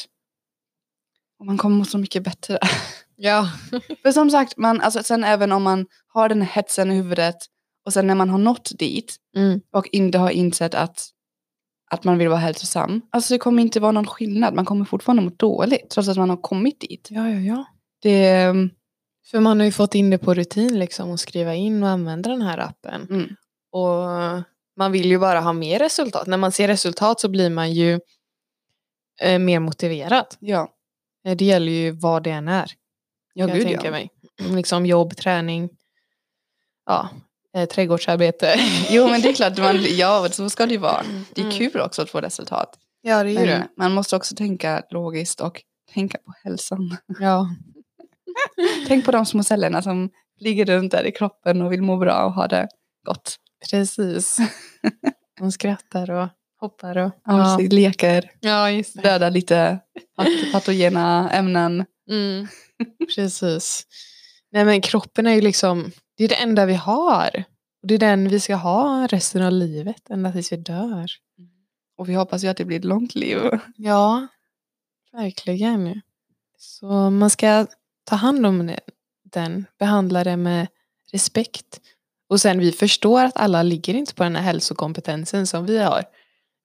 Och 1.39 1.45
man 1.45 1.57
kommer 1.57 1.75
må 1.77 1.85
så 1.85 1.97
mycket 1.97 2.23
bättre. 2.23 2.59
Ja. 3.17 3.49
För 4.01 4.11
som 4.11 4.29
sagt, 4.29 4.57
man, 4.57 4.81
alltså, 4.81 5.03
sen 5.03 5.23
även 5.23 5.51
om 5.51 5.63
man 5.63 5.85
har 6.07 6.29
den 6.29 6.41
här 6.41 6.49
hetsen 6.49 6.91
i 6.91 6.95
huvudet 6.95 7.35
och 7.85 7.93
sen 7.93 8.07
när 8.07 8.15
man 8.15 8.29
har 8.29 8.37
nått 8.37 8.71
dit 8.79 9.15
Mm. 9.35 9.61
och 9.71 9.87
inte 9.91 10.17
har 10.17 10.29
insett 10.29 10.75
att, 10.75 11.09
att 11.91 12.03
man 12.03 12.17
vill 12.17 12.27
vara 12.27 12.39
hälsosam. 12.39 13.01
Alltså 13.09 13.33
det 13.33 13.37
kommer 13.37 13.61
inte 13.61 13.79
vara 13.79 13.91
någon 13.91 14.07
skillnad. 14.07 14.53
Man 14.53 14.65
kommer 14.65 14.85
fortfarande 14.85 15.23
må 15.23 15.29
dåligt 15.29 15.89
trots 15.89 16.09
att 16.09 16.17
man 16.17 16.29
har 16.29 16.37
kommit 16.37 16.79
dit. 16.79 17.07
Ja, 17.11 17.29
ja, 17.29 17.39
ja. 17.39 17.65
Det, 18.01 18.53
För 19.31 19.39
man 19.39 19.59
har 19.59 19.65
ju 19.65 19.71
fått 19.71 19.95
in 19.95 20.09
det 20.09 20.17
på 20.17 20.33
rutin 20.33 20.79
liksom 20.79 21.09
och 21.09 21.19
skriva 21.19 21.55
in 21.55 21.83
och 21.83 21.89
använda 21.89 22.29
den 22.29 22.41
här 22.41 22.57
appen. 22.57 23.07
mm, 23.09 23.35
Och 23.71 24.43
man 24.77 24.91
vill 24.91 25.05
ju 25.05 25.19
bara 25.19 25.39
ha 25.39 25.53
mer 25.53 25.79
resultat. 25.79 26.27
När 26.27 26.37
man 26.37 26.51
ser 26.51 26.67
resultat 26.67 27.19
så 27.19 27.29
blir 27.29 27.49
man 27.49 27.71
ju 27.73 27.99
eh, 29.21 29.39
mer 29.39 29.59
motiverad. 29.59 30.25
ja, 30.39 30.71
Eh, 31.27 31.35
Det 31.35 31.45
gäller 31.45 31.71
ju 31.71 31.91
vad 31.91 32.23
det 32.23 32.31
än 32.31 32.47
är. 32.47 32.71
ja 33.33 33.47
jag 33.47 33.55
gud 33.57 33.63
tänka 33.65 33.85
ja. 33.85 33.91
mig. 33.91 34.09
Liksom 34.55 34.85
jobb, 34.85 35.15
träning, 35.17 35.69
ja, 36.85 37.09
eh, 37.55 37.65
trädgårdsarbete. 37.65 38.55
Jo 38.89 39.07
men 39.09 39.21
det 39.21 39.29
är 39.29 39.33
klart, 39.33 39.57
man, 39.57 39.79
ja 39.97 40.27
så 40.31 40.49
ska 40.49 40.65
det 40.65 40.71
ju 40.71 40.77
vara. 40.79 41.03
Det 41.33 41.41
är 41.41 41.45
Mm. 41.45 41.57
kul 41.57 41.81
också 41.81 42.01
att 42.01 42.09
få 42.09 42.21
resultat. 42.21 42.79
Ja, 43.01 43.23
det 43.23 43.29
är 43.31 43.35
Men 43.35 43.45
det. 43.47 43.67
man 43.77 43.91
måste 43.91 44.15
också 44.15 44.35
tänka 44.35 44.83
logiskt 44.89 45.41
och 45.41 45.61
tänka 45.93 46.17
på 46.17 46.33
hälsan. 46.43 46.97
Ja. 47.19 47.49
Tänk 48.87 49.05
på 49.05 49.11
de 49.11 49.25
små 49.25 49.43
cellerna 49.43 49.81
som 49.81 50.09
ligger 50.39 50.65
runt 50.65 50.91
där 50.91 51.03
i 51.03 51.11
kroppen 51.11 51.61
och 51.61 51.71
vill 51.71 51.81
må 51.81 51.97
bra 51.97 52.25
och 52.25 52.33
ha 52.33 52.47
det 52.47 52.67
gott. 53.05 53.35
Precis. 53.71 54.37
De 55.39 55.51
skrattar 55.51 56.11
och 56.11 56.27
hoppar 56.59 56.97
och... 56.97 57.11
Ja. 57.25 57.57
Leker, 57.71 58.31
ja 58.39 58.71
just 58.71 58.95
det. 58.95 59.01
dödar 59.01 59.31
lite 59.31 59.79
pat- 60.17 60.51
patogena 60.51 61.29
ämnen. 61.31 61.85
Mm. 62.09 62.47
Precis. 63.15 63.83
Nej 64.51 64.65
men 64.65 64.81
kroppen 64.81 65.27
är 65.27 65.33
ju 65.33 65.41
liksom, 65.41 65.91
det 66.17 66.23
är 66.23 66.27
det 66.29 66.35
enda 66.35 66.65
vi 66.65 66.73
har. 66.73 67.43
Och 67.81 67.87
det 67.87 67.93
är 67.93 67.99
den 67.99 68.29
vi 68.29 68.39
ska 68.39 68.55
ha 68.55 69.07
resten 69.07 69.41
av 69.41 69.51
livet, 69.51 70.09
ända 70.09 70.31
tills 70.31 70.51
vi 70.51 70.57
dör. 70.57 71.05
Och 71.97 72.09
vi 72.09 72.13
hoppas 72.13 72.43
ju 72.43 72.47
att 72.47 72.57
det 72.57 72.65
blir 72.65 72.77
ett 72.77 72.85
långt 72.85 73.15
liv. 73.15 73.39
Ja, 73.75 74.27
verkligen. 75.11 76.01
Så 76.57 77.09
man 77.09 77.29
ska 77.29 77.67
ta 78.03 78.15
hand 78.15 78.45
om 78.45 78.71
den, 79.23 79.65
behandla 79.79 80.23
det 80.23 80.37
med 80.37 80.67
respekt. 81.11 81.81
Och 82.29 82.41
sen 82.41 82.59
vi 82.59 82.71
förstår 82.71 83.23
att 83.23 83.37
alla 83.37 83.63
ligger 83.63 83.93
inte 83.93 84.13
på 84.15 84.23
den 84.23 84.35
här 84.35 84.43
hälsokompetensen 84.43 85.47
som 85.47 85.65
vi 85.65 85.77
har. 85.83 86.03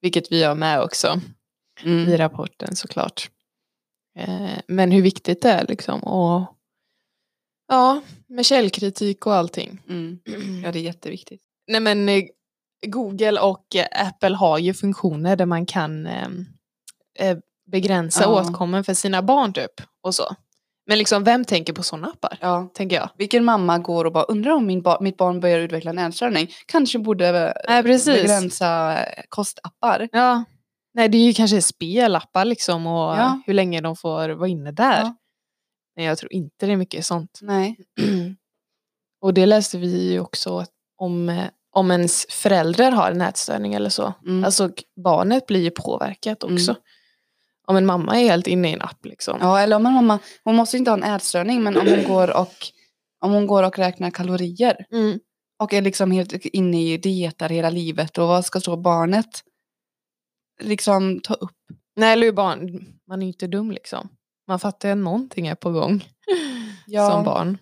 Vilket 0.00 0.32
vi 0.32 0.42
har 0.42 0.54
med 0.54 0.80
också 0.80 1.20
i 1.82 1.86
Mm. 1.88 2.16
rapporten 2.16 2.76
såklart. 2.76 3.30
Eh, 4.18 4.50
men 4.66 4.90
hur 4.90 5.02
viktigt 5.02 5.42
det 5.42 5.50
är 5.50 5.66
liksom. 5.66 6.00
Och 6.02 6.42
ja, 7.70 8.00
med 8.28 8.46
källkritik 8.46 9.26
och 9.26 9.34
allting. 9.34 9.80
Mm. 9.88 10.18
Ja, 10.64 10.72
det 10.72 10.78
är 10.78 10.82
jätteviktigt. 10.82 11.40
Nej 11.68 11.80
men 11.80 12.08
eh, 12.08 12.22
Google 12.86 13.40
och 13.40 13.64
eh, 13.76 14.06
Apple 14.08 14.36
har 14.36 14.58
ju 14.58 14.74
funktioner 14.74 15.36
där 15.36 15.46
man 15.46 15.66
kan 15.66 16.06
eh, 16.06 16.28
eh, 17.18 17.36
begränsa 17.72 18.22
Ja. 18.22 18.28
åtkommen 18.42 18.84
för 18.84 18.94
sina 18.94 19.22
barn 19.22 19.52
typ. 19.52 19.70
Och 20.02 20.14
så. 20.14 20.22
Men 20.86 20.98
liksom 20.98 21.24
vem 21.24 21.44
tänker 21.44 21.72
på 21.72 21.82
sådana 21.82 22.06
appar? 22.08 22.38
Ja. 22.40 22.70
Tänker 22.74 22.96
jag. 22.96 23.10
Vilken 23.18 23.44
mamma 23.44 23.78
går 23.78 24.04
och 24.04 24.12
bara 24.12 24.24
undrar 24.24 24.52
om 24.52 24.66
min 24.66 24.82
bar- 24.82 24.98
mitt 25.00 25.16
barn 25.16 25.40
börjar 25.40 25.58
utveckla 25.58 25.90
en 25.90 25.98
ätstörning. 25.98 26.48
Kanske 26.66 26.98
borde 26.98 27.28
eh, 27.28 27.52
Nej 27.68 27.82
precis. 27.82 28.06
begränsa 28.22 28.98
eh, 29.04 29.22
kostappar. 29.28 30.08
Ja. 30.12 30.44
Nej 30.94 31.08
det 31.08 31.18
är 31.18 31.26
ju 31.26 31.32
kanske 31.32 31.62
spelappar 31.62 32.44
liksom 32.44 32.86
och 32.86 33.16
Ja. 33.16 33.40
hur 33.46 33.54
länge 33.54 33.80
de 33.80 33.96
får 33.96 34.28
vara 34.28 34.48
inne 34.48 34.72
där. 34.72 35.00
Ja. 35.00 35.14
Men 36.00 36.06
jag 36.06 36.18
tror 36.18 36.32
inte 36.32 36.66
det 36.66 36.72
är 36.72 36.76
mycket 36.76 37.06
sånt. 37.06 37.38
Nej. 37.42 37.76
och 39.20 39.34
det 39.34 39.46
läste 39.46 39.78
vi 39.78 40.12
ju 40.12 40.20
också 40.20 40.66
om, 40.96 41.28
eh, 41.28 41.44
om 41.70 41.90
ens 41.90 42.26
föräldrar 42.30 42.90
har 42.90 43.10
en 43.10 43.20
ätstörning 43.20 43.74
eller 43.74 43.90
så. 43.90 44.12
Mm. 44.26 44.44
Alltså 44.44 44.70
barnet 45.04 45.46
blir 45.46 45.60
ju 45.60 45.70
påverkat 45.70 46.44
också. 46.44 46.70
Mm. 46.70 46.82
Om 47.66 47.76
en 47.76 47.86
mamma 47.86 48.20
är 48.20 48.24
helt 48.24 48.46
inne 48.46 48.70
i 48.70 48.72
en 48.72 48.82
app 48.82 49.04
liksom. 49.04 49.38
Ja, 49.40 49.60
eller 49.60 49.76
om 49.76 49.86
en 49.86 49.92
mamma, 49.92 50.18
hon 50.44 50.56
måste 50.56 50.76
inte 50.76 50.90
ha 50.90 50.98
en 50.98 51.04
ätstörning, 51.04 51.62
men 51.62 51.76
om 51.76 51.86
hon 51.88 52.04
går 52.04 52.36
och, 52.36 52.54
om 53.20 53.32
hon 53.32 53.46
går 53.46 53.62
och 53.62 53.78
räknar 53.78 54.10
kalorier 54.10 54.86
Mm. 54.92 55.18
och 55.58 55.72
är 55.72 55.82
liksom 55.82 56.10
helt 56.10 56.32
inne 56.32 56.82
i 56.82 56.96
dietar 56.96 57.48
hela 57.48 57.70
livet 57.70 58.18
och 58.18 58.28
vad 58.28 58.44
ska 58.44 58.60
så 58.60 58.76
barnet 58.76 59.42
liksom 60.60 61.20
ta 61.20 61.34
upp? 61.34 61.56
Nej 61.96 62.12
eller 62.12 62.26
hur 62.26 62.32
barn, 62.32 62.86
man 63.08 63.22
är 63.22 63.26
ju 63.26 63.32
inte 63.32 63.46
dum 63.46 63.70
liksom. 63.70 64.08
Man 64.50 64.58
fattar 64.58 64.88
ju 64.88 64.92
att 64.92 64.98
någonting 64.98 65.46
är 65.46 65.54
på 65.54 65.70
gång 65.70 66.04
Ja. 66.86 67.10
som 67.10 67.24
barn. 67.24 67.58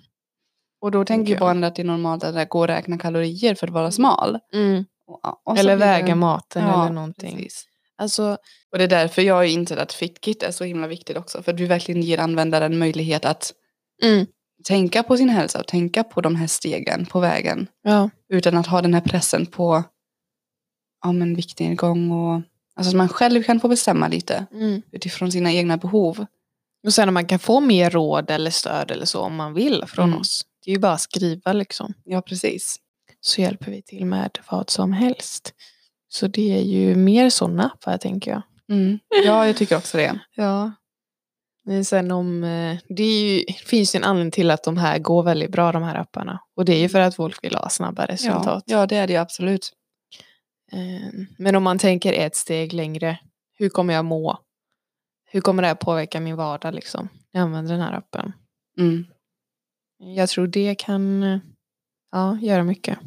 Och 0.80 0.90
då 0.90 1.04
tänker 1.04 1.28
ju 1.28 1.34
Ja. 1.34 1.40
barnet 1.40 1.68
att 1.68 1.76
det 1.76 1.82
är 1.82 1.86
normalt 1.86 2.24
att 2.24 2.48
gå 2.48 2.58
och 2.60 2.66
räkna 2.66 2.98
kalorier 2.98 3.54
för 3.54 3.66
att 3.66 3.72
vara 3.72 3.90
smal. 3.90 4.38
Mm. 4.54 4.84
Och, 5.06 5.20
och 5.48 5.58
Eller 5.58 5.76
blir 5.76 5.86
det- 5.86 5.92
väga 5.92 6.14
maten 6.14 6.62
Ja, 6.66 6.82
eller 6.84 6.94
någonting. 6.94 7.36
precis. 7.36 7.64
Alltså, 7.96 8.36
Och 8.72 8.78
det 8.78 8.84
är 8.84 8.88
därför 8.88 9.22
jag 9.22 9.34
har 9.34 9.44
insett 9.44 9.78
att 9.78 9.92
FitKit 9.92 10.42
är 10.42 10.50
så 10.50 10.64
himla 10.64 10.86
viktigt 10.86 11.16
också. 11.16 11.42
För 11.42 11.52
du 11.52 11.66
verkligen 11.66 12.02
ger 12.02 12.18
användaren 12.18 12.78
möjlighet 12.78 13.24
att 13.24 13.52
mm. 14.02 14.26
tänka 14.64 15.02
på 15.02 15.16
sin 15.16 15.28
hälsa 15.28 15.60
och 15.60 15.66
tänka 15.66 16.04
på 16.04 16.20
de 16.20 16.36
här 16.36 16.46
stegen 16.46 17.06
på 17.06 17.20
vägen. 17.20 17.66
ja. 17.82 18.10
Utan 18.28 18.56
att 18.56 18.66
ha 18.66 18.82
den 18.82 18.94
här 18.94 19.00
pressen 19.00 19.46
på 19.46 19.84
ja, 21.04 21.12
men 21.12 21.34
viktnedgång 21.34 22.10
och 22.10 22.42
alltså 22.76 22.90
att 22.90 22.96
man 22.96 23.08
själv 23.08 23.42
kan 23.42 23.60
få 23.60 23.68
bestämma 23.68 24.08
lite 24.08 24.46
Mm. 24.52 24.82
utifrån 24.92 25.32
sina 25.32 25.52
egna 25.52 25.76
behov. 25.76 26.26
Och 26.88 26.94
sen 26.94 27.08
om 27.08 27.14
man 27.14 27.26
kan 27.26 27.38
få 27.38 27.60
mer 27.60 27.90
råd 27.90 28.30
eller 28.30 28.50
stöd 28.50 28.90
eller 28.90 29.04
så 29.04 29.20
om 29.20 29.36
man 29.36 29.54
vill 29.54 29.84
från 29.86 30.08
Mm. 30.08 30.20
oss. 30.20 30.42
Det 30.64 30.70
är 30.70 30.74
ju 30.74 30.80
bara 30.80 30.92
att 30.92 31.00
skriva 31.00 31.52
liksom. 31.52 31.94
Ja, 32.04 32.22
precis. 32.22 32.76
Så 33.20 33.40
hjälper 33.40 33.70
vi 33.70 33.82
till 33.82 34.04
med 34.06 34.38
vad 34.50 34.70
som 34.70 34.92
helst. 34.92 35.54
Så 36.08 36.26
det 36.26 36.58
är 36.58 36.62
ju 36.62 36.94
mer 36.94 37.30
sådana 37.30 37.64
appar 37.64 37.98
tänker 37.98 38.30
jag. 38.30 38.42
Mm. 38.70 38.98
Ja, 39.24 39.46
jag 39.46 39.56
tycker 39.56 39.76
också 39.76 39.96
det. 39.96 40.18
Ja. 40.34 40.72
Men 41.64 41.84
sen 41.84 42.10
om, 42.10 42.44
eh, 42.44 42.76
det 42.88 43.04
ju, 43.04 43.44
finns 43.52 43.94
ju 43.94 43.96
en 43.96 44.04
anledning 44.04 44.30
till 44.30 44.50
att 44.50 44.64
de 44.64 44.76
här 44.76 44.98
går 44.98 45.22
väldigt 45.22 45.50
bra 45.50 45.72
de 45.72 45.82
här 45.82 45.94
apparna. 45.94 46.40
Och 46.56 46.64
det 46.64 46.72
är 46.74 46.78
ju 46.80 46.88
för 46.88 47.00
att 47.00 47.16
folk 47.16 47.44
vill 47.44 47.54
ha 47.54 47.68
snabba 47.68 48.02
Ja, 48.08 48.12
resultat. 48.14 48.62
ja, 48.66 48.86
det 48.86 48.96
är 48.96 49.06
det 49.06 49.12
ju 49.12 49.18
absolut. 49.18 49.72
Eh, 50.72 51.08
Men 51.38 51.54
om 51.56 51.62
man 51.62 51.78
tänker 51.78 52.12
ett 52.12 52.36
steg 52.36 52.72
längre, 52.72 53.18
hur 53.58 53.68
kommer 53.68 53.94
jag 53.94 54.04
må? 54.04 54.38
Hur 55.30 55.40
kommer 55.40 55.62
det 55.62 55.66
här 55.68 55.74
påverka 55.74 56.20
min 56.20 56.36
vardag 56.36 56.74
liksom? 56.74 57.08
Jag 57.30 57.40
använder 57.42 57.72
den 57.72 57.80
här 57.82 57.92
appen. 57.92 58.32
Mm. 58.78 59.06
Jag 59.98 60.28
tror 60.28 60.46
det 60.46 60.74
kan 60.74 61.22
eh, 61.22 61.38
ja, 62.12 62.38
göra 62.40 62.64
mycket. 62.64 62.98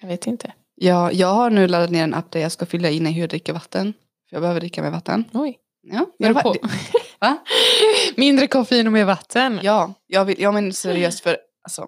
Jag 0.00 0.08
vet 0.08 0.26
inte. 0.26 0.52
Ja, 0.74 1.12
jag 1.12 1.34
har 1.34 1.50
nu 1.50 1.68
laddat 1.68 1.90
ner 1.90 2.04
en 2.04 2.14
app 2.14 2.30
där 2.30 2.40
jag 2.40 2.52
ska 2.52 2.66
fylla 2.66 2.90
i 2.90 2.98
hur 3.12 3.20
jag 3.20 3.28
dricker 3.30 3.52
vatten. 3.52 3.92
För 4.28 4.36
jag 4.36 4.40
behöver 4.42 4.60
dricka 4.60 4.82
mer 4.82 4.90
vatten. 4.90 5.24
Oj, 5.32 5.58
Ja, 5.86 6.06
jag, 6.18 6.42
på? 6.42 6.54
Va? 7.20 7.36
Mindre 8.16 8.46
koffein 8.46 8.86
och 8.86 8.92
mer 8.92 9.04
vatten. 9.04 9.60
ja, 9.62 9.94
jag, 10.06 10.24
vill, 10.24 10.40
ja 10.40 10.52
men 10.52 10.72
seriöst 10.72 11.20
för, 11.20 11.38
alltså, 11.62 11.86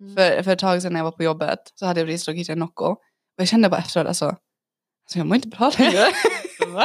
Mm. 0.00 0.16
för, 0.16 0.42
för 0.42 0.50
ett 0.52 0.58
tag 0.58 0.82
sedan 0.82 0.92
när 0.92 1.00
jag 1.00 1.04
var 1.04 1.12
på 1.12 1.22
jobbet 1.22 1.58
så 1.74 1.86
hade 1.86 2.00
jag 2.00 2.06
precis 2.06 2.24
dragit 2.24 2.48
en 2.48 2.58
Nocco. 2.58 2.84
Och 2.84 2.98
jag 3.36 3.48
kände 3.48 3.68
bara 3.68 3.80
efteråt 3.80 4.06
alltså, 4.06 4.24
alltså 4.24 5.18
jag 5.18 5.26
mår 5.26 5.34
inte 5.36 5.48
bra 5.48 5.72
längre. 5.78 5.98
Va? 6.70 6.84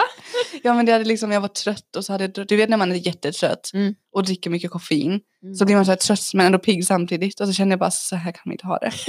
ja 0.63 0.73
men 0.73 0.85
det 0.85 0.91
hade 0.91 1.05
liksom, 1.05 1.31
jag 1.31 1.41
var 1.41 1.47
trött 1.47 1.95
och 1.95 2.05
så 2.05 2.11
hade 2.13 2.31
jag, 2.35 2.47
du 2.47 2.55
vet 2.55 2.69
när 2.69 2.77
man 2.77 2.91
är 2.91 2.95
jättetrött 2.95 3.71
Mm. 3.73 3.95
och 4.13 4.23
dricker 4.23 4.49
mycket 4.49 4.71
koffein. 4.71 5.19
Mm. 5.43 5.55
Så 5.55 5.65
blir 5.65 5.75
man 5.75 5.85
så 5.85 5.91
här 5.91 5.95
trött 5.97 6.33
men 6.33 6.45
ändå 6.45 6.59
pigg 6.59 6.85
samtidigt. 6.87 7.39
Och 7.39 7.47
så 7.47 7.53
kände 7.53 7.71
jag 7.73 7.79
bara 7.79 7.91
så 7.91 8.15
här 8.15 8.31
kan 8.31 8.41
man 8.45 8.51
inte 8.51 8.67
ha 8.67 8.77
det. 8.77 8.91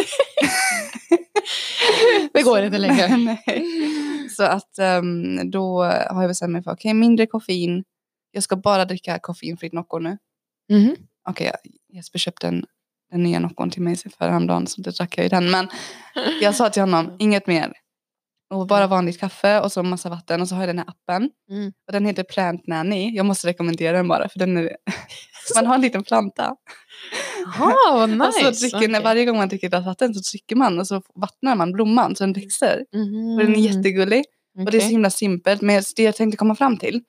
Det 2.32 2.42
går 2.42 2.62
inte 2.62 2.78
längre. 2.78 3.16
Nej. 3.16 3.64
Så 4.36 4.42
att 4.44 4.78
ehm, 4.78 5.50
då 5.50 5.82
har 5.84 6.22
jag 6.22 6.30
bestämt 6.30 6.52
mig 6.52 6.62
för 6.62 6.70
okej 6.70 6.94
mindre 6.94 7.26
koffein. 7.26 7.84
Jag 8.30 8.42
ska 8.42 8.56
bara 8.56 8.84
dricka 8.84 9.18
koffeinfritt 9.18 9.72
Nocco 9.72 9.98
nu. 9.98 10.18
Mhm. 10.70 10.96
Okej 11.28 11.52
Jesper 11.92 12.18
köpte 12.18 12.46
den, 12.46 12.64
den 13.10 13.22
nya 13.22 13.38
Noccon 13.38 13.70
till 13.70 13.82
mig 13.82 13.96
för 13.96 14.28
häromdagen 14.28 14.66
så 14.66 14.80
det 14.80 14.90
drack 14.90 15.18
jag 15.18 15.24
ju 15.24 15.28
den. 15.28 15.50
Men 15.50 15.68
jag 16.40 16.54
sa 16.54 16.70
till 16.70 16.82
honom 16.82 17.16
inget 17.18 17.46
mer. 17.46 17.72
Och 18.50 18.66
bara 18.66 18.86
vanligt 18.86 19.20
kaffe 19.20 19.60
och 19.60 19.72
så 19.72 19.82
massa 19.82 20.08
vatten 20.08 20.40
och 20.40 20.48
så 20.48 20.54
har 20.54 20.62
jag 20.62 20.68
den 20.68 20.78
här 20.78 20.88
appen. 20.88 21.30
Mm. 21.50 21.72
Och 21.86 21.92
den 21.92 22.06
heter 22.06 22.22
Plant 22.22 22.66
Nanny. 22.66 23.16
Jag 23.16 23.26
måste 23.26 23.48
rekommendera 23.48 23.96
den 23.96 24.08
bara 24.08 24.28
för 24.28 24.38
den 24.38 24.56
är, 24.56 24.76
man 25.54 25.66
har 25.66 25.74
en 25.74 25.80
liten 25.80 26.04
planta. 26.04 26.56
Jaha, 27.58 27.74
vad 27.92 28.10
nice. 28.10 28.48
och 28.48 28.56
så 28.56 28.66
dricker, 28.66 28.88
Okej. 28.88 29.02
varje 29.02 29.24
gång 29.24 29.36
man 29.36 29.48
dricker 29.48 29.66
ett 29.66 29.70
glas 29.70 29.86
vatten 29.86 30.14
så 30.14 30.30
trycker 30.30 30.56
man 30.56 30.78
och 30.78 30.86
så 30.86 31.02
vattnar 31.14 31.54
man 31.54 31.72
blomman 31.72 32.16
så 32.16 32.24
den 32.24 32.32
växer. 32.32 32.84
Mhm. 32.92 33.38
Och 33.38 33.44
den 33.44 33.54
är 33.54 33.60
jättegullig. 33.60 34.24
Och 34.58 34.70
det 34.70 34.76
är 34.76 34.80
så 34.80 34.88
himla 34.88 35.10
simpelt. 35.10 35.62
Men 35.62 35.82
det 35.96 36.02
jag 36.02 36.16
tänkte 36.16 36.36
komma 36.36 36.54
fram 36.54 36.76
till. 36.76 37.02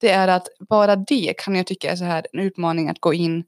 Det 0.00 0.10
är 0.10 0.28
att 0.28 0.48
bara 0.68 0.96
det 0.96 1.34
kan 1.38 1.54
jag 1.54 1.66
tycka 1.66 1.92
är 1.92 1.96
så 1.96 2.04
här 2.04 2.26
en 2.32 2.40
utmaning 2.40 2.88
att 2.88 3.00
gå 3.00 3.14
in 3.14 3.44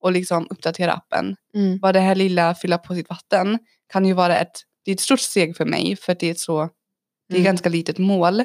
och 0.00 0.12
liksom 0.12 0.46
uppdatera 0.50 0.92
appen. 0.92 1.36
Mm. 1.54 1.78
Bara 1.78 1.92
det 1.92 2.00
här 2.00 2.14
lilla 2.14 2.54
fylla 2.54 2.78
på 2.78 2.94
sitt 2.94 3.08
vatten 3.08 3.58
kan 3.92 4.04
ju 4.04 4.12
vara 4.12 4.36
ett, 4.36 4.52
det 4.84 4.90
är 4.90 4.94
ett 4.94 5.00
stort 5.00 5.20
steg 5.20 5.56
för 5.56 5.64
mig 5.64 5.96
för 5.96 6.16
det 6.20 6.26
är 6.26 6.30
ett 6.30 6.38
så, 6.38 6.68
det 7.30 7.36
är 7.36 7.40
Mm. 7.40 7.44
ganska 7.44 7.68
litet 7.68 7.98
mål. 7.98 8.44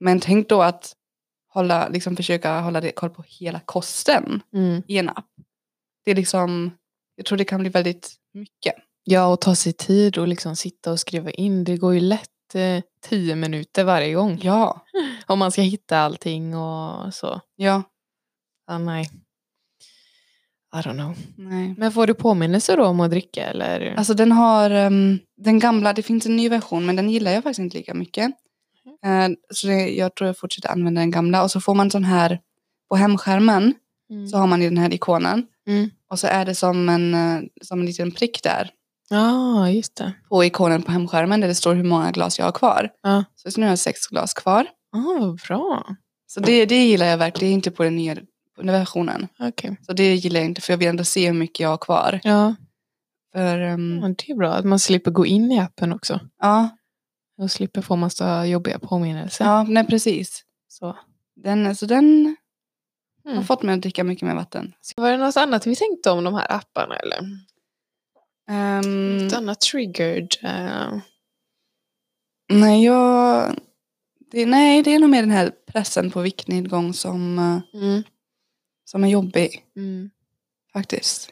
Men 0.00 0.20
tänk 0.20 0.48
då 0.48 0.62
att 0.62 0.92
hålla, 1.52 1.88
liksom 1.88 2.16
försöka 2.16 2.60
hålla 2.60 2.80
det, 2.80 2.92
koll 2.92 3.10
på 3.10 3.24
hela 3.26 3.60
kosten 3.60 4.42
Mm. 4.54 4.82
i 4.88 4.98
en 4.98 5.08
app. 5.08 5.26
Det 6.04 6.10
är 6.10 6.14
liksom, 6.14 6.70
jag 7.16 7.26
tror 7.26 7.38
det 7.38 7.44
kan 7.44 7.60
bli 7.60 7.68
väldigt 7.70 8.14
mycket. 8.34 8.74
Ja, 9.04 9.26
och 9.26 9.40
ta 9.40 9.54
sig 9.54 9.72
tid 9.72 10.18
och 10.18 10.28
liksom 10.28 10.56
sitta 10.56 10.92
och 10.92 11.00
skriva 11.00 11.30
in. 11.30 11.64
Det 11.64 11.76
går 11.76 11.94
ju 11.94 12.00
lätt 12.00 12.54
eh, 12.54 12.82
tio 13.08 13.36
minuter 13.36 13.84
varje 13.84 14.14
gång. 14.14 14.38
Ja, 14.42 14.86
Om 15.26 15.38
man 15.38 15.52
ska 15.52 15.62
hitta 15.62 15.98
allting 15.98 16.56
och 16.56 17.14
så. 17.14 17.40
ja, 17.56 17.82
Ah, 18.66 18.78
nej. 18.78 19.10
I 20.74 20.76
don't 20.76 20.94
know. 20.94 21.16
nej. 21.36 21.74
Men 21.78 21.92
får 21.92 22.06
du 22.06 22.14
påminnelse 22.14 22.76
då 22.76 22.84
om 22.84 23.00
att 23.00 23.10
dricka 23.10 23.46
eller? 23.46 23.94
Alltså 23.96 24.14
den 24.14 24.32
har, 24.32 24.70
ehm, 24.70 25.18
den 25.36 25.58
gamla, 25.58 25.92
det 25.92 26.02
finns 26.02 26.26
en 26.26 26.36
ny 26.36 26.48
version 26.48 26.86
men 26.86 26.96
den 26.96 27.10
gillar 27.10 27.32
jag 27.32 27.42
faktiskt 27.42 27.58
inte 27.58 27.76
lika 27.76 27.94
mycket. 27.94 28.30
Eh, 29.04 29.28
så 29.54 29.66
det, 29.66 29.88
jag 29.88 30.14
tror 30.14 30.26
jag 30.28 30.38
fortsätter 30.38 30.68
använda 30.68 31.00
den 31.00 31.10
gamla 31.10 31.42
och 31.42 31.50
så 31.50 31.60
får 31.60 31.74
man 31.74 31.90
sån 31.90 32.04
här, 32.04 32.40
på 32.88 32.96
hemskärmen 32.96 33.74
Mm. 34.10 34.28
så 34.28 34.36
har 34.38 34.46
man 34.46 34.62
ju 34.62 34.68
den 34.68 34.78
här 34.78 34.94
ikonen. 34.94 35.46
Mm. 35.68 35.90
Och 36.10 36.18
så 36.18 36.26
är 36.26 36.44
det 36.44 36.54
som 36.54 36.88
en, 36.88 37.14
eh, 37.14 37.40
som 37.62 37.80
en 37.80 37.86
liten 37.86 38.10
prick 38.10 38.42
där 38.42 38.70
Ja, 39.10 39.70
just 39.70 39.96
det. 39.96 40.12
på 40.28 40.44
ikonen 40.44 40.82
på 40.82 40.92
hemskärmen 40.92 41.40
där 41.40 41.48
det 41.48 41.54
står 41.54 41.74
hur 41.74 41.84
många 41.84 42.10
glas 42.10 42.38
jag 42.38 42.44
har 42.46 42.52
kvar. 42.52 42.90
Ja. 43.02 43.24
Så 43.34 43.60
nu 43.60 43.66
har 43.66 43.70
jag 43.70 43.78
sex 43.78 44.06
glas 44.06 44.34
kvar. 44.34 44.66
Ah, 44.96 45.18
vad 45.20 45.40
bra. 45.48 45.84
Så 46.26 46.40
det, 46.40 46.66
det 46.66 46.84
gillar 46.84 47.06
jag 47.06 47.18
verkligen, 47.18 47.54
inte 47.54 47.70
på 47.70 47.82
den 47.84 47.96
nya, 47.96 48.16
versionen. 48.66 49.28
Okej. 49.38 49.76
Så 49.86 49.92
det 49.92 50.14
gillar 50.14 50.40
jag 50.40 50.46
inte 50.48 50.60
för 50.60 50.72
jag 50.72 50.78
vill 50.78 50.88
ändå 50.88 51.04
se 51.04 51.26
hur 51.26 51.34
mycket 51.34 51.60
jag 51.60 51.68
har 51.68 51.78
kvar. 51.78 52.20
Ja. 52.22 52.54
För, 53.32 53.58
ehm, 53.60 53.98
ja, 54.02 54.08
det 54.08 54.30
är 54.32 54.36
bra 54.36 54.52
att 54.52 54.64
man 54.64 54.78
slipper 54.78 55.10
gå 55.10 55.26
in 55.26 55.52
i 55.52 55.58
appen 55.60 55.92
också. 55.92 56.20
ja, 56.40 56.68
Och 57.38 57.50
slipper 57.50 57.82
få 57.82 57.96
massa 57.96 58.46
jobbiga 58.46 58.78
påminnelser. 58.78 59.44
ja, 59.44 59.62
nej 59.62 59.86
precis. 59.86 60.44
Så. 60.68 60.96
Den, 61.36 61.76
så 61.76 61.86
den 61.86 62.36
har 63.24 63.32
Mm. 63.32 63.44
fått 63.44 63.62
mig 63.62 63.74
att 63.74 63.80
dricka 63.82 64.04
mycket 64.04 64.28
mer 64.28 64.34
vatten. 64.34 64.72
Var 64.96 65.10
det 65.10 65.16
något 65.16 65.36
annat 65.36 65.66
vi 65.66 65.76
tänkte 65.76 66.10
om 66.10 66.24
de 66.24 66.34
här 66.34 66.52
apparna 66.52 66.96
eller? 66.96 67.18
Ehm, 68.50 69.18
Något 69.18 69.32
annat 69.32 69.60
triggered? 69.60 70.28
eh, 70.42 70.98
nej, 72.52 72.84
jag, 72.84 73.54
det, 74.30 74.46
nej, 74.46 74.82
det 74.82 74.94
är 74.94 74.98
nog 74.98 75.10
mer 75.10 75.20
den 75.22 75.30
här 75.30 75.52
pressen 75.72 76.10
på 76.10 76.20
viktnedgång 76.20 76.92
som, 76.94 77.38
eh, 77.38 77.80
mm. 77.82 78.02
Som 78.90 79.04
är 79.04 79.08
jobbig 79.08 79.64
Mm. 79.76 80.10
faktiskt. 80.72 81.30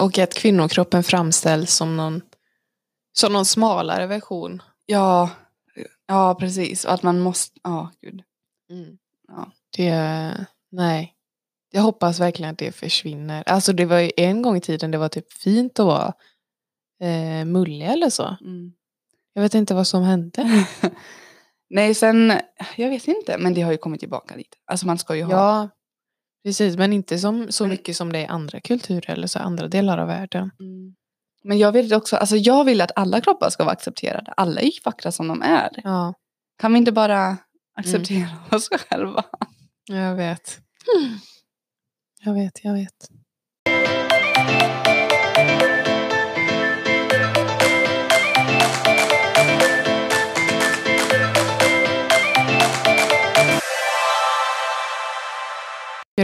Och 0.00 0.18
att 0.18 0.34
kvinnokroppen 0.34 1.04
framställs 1.04 1.74
som 1.74 1.96
någon, 1.96 2.20
som 3.12 3.32
någon 3.32 3.44
smalare 3.44 4.06
version. 4.06 4.62
Ja, 4.86 5.30
ja 6.06 6.34
precis. 6.40 6.84
Och 6.84 6.92
att 6.92 7.02
man 7.02 7.20
måste, 7.20 7.60
ja 7.62 7.90
gud. 8.00 8.22
Ja. 9.28 9.52
Det, 9.76 10.46
nej. 10.70 11.14
Jag 11.70 11.82
hoppas 11.82 12.20
verkligen 12.20 12.52
att 12.52 12.58
det 12.58 12.72
försvinner. 12.72 13.42
Alltså 13.46 13.72
det 13.72 13.84
var 13.84 13.98
ju 13.98 14.10
en 14.16 14.42
gång 14.42 14.56
i 14.56 14.60
tiden 14.60 14.90
det 14.90 14.98
var 14.98 15.08
typ 15.08 15.32
fint 15.32 15.78
att 15.78 15.86
vara 15.86 16.12
eh, 17.00 17.44
mullig 17.44 17.86
eller 17.86 18.10
så. 18.10 18.36
Mm. 18.40 18.72
Jag 19.32 19.42
vet 19.42 19.54
inte 19.54 19.74
vad 19.74 19.86
som 19.86 20.02
hände. 20.02 20.66
Nej, 21.70 21.94
sen, 21.94 22.40
jag 22.76 22.88
vet 22.88 23.08
inte, 23.08 23.38
men 23.38 23.54
det 23.54 23.62
har 23.62 23.72
ju 23.72 23.78
kommit 23.78 24.00
tillbaka 24.00 24.36
lite. 24.36 24.56
Alltså 24.64 24.86
man 24.86 24.98
ska 24.98 25.16
ju 25.16 25.22
ha, 25.22 25.32
Ja, 25.32 25.68
precis. 26.44 26.76
Men 26.76 26.92
inte 26.92 27.18
som, 27.18 27.52
så 27.52 27.66
mycket 27.66 27.96
som 27.96 28.12
det 28.12 28.18
är 28.18 28.22
i 28.22 28.26
andra 28.26 28.60
kulturer 28.60 29.10
eller 29.10 29.26
så 29.26 29.38
andra 29.38 29.68
delar 29.68 29.98
av 29.98 30.06
världen. 30.06 30.50
Mm. 30.60 30.94
Men 31.44 31.58
jag 31.58 31.72
vill 31.72 31.94
också, 31.94 32.16
alltså 32.16 32.36
jag 32.36 32.64
vill 32.64 32.80
att 32.80 32.92
alla 32.96 33.20
kroppar 33.20 33.50
ska 33.50 33.64
vara 33.64 33.72
accepterade. 33.72 34.32
Alla 34.36 34.60
är 34.60 34.64
ju 34.64 34.80
vackra 34.84 35.12
som 35.12 35.28
de 35.28 35.42
är. 35.42 35.70
Ja, 35.84 36.14
Kan 36.58 36.72
vi 36.72 36.78
inte 36.78 36.92
bara 36.92 37.36
acceptera 37.74 38.28
oss 38.56 38.68
själva? 38.68 39.24
jag 39.86 40.14
vet. 40.14 40.58
Jag 42.24 42.34
vet, 42.34 42.64
jag 42.64 42.74
vet. 42.74 43.08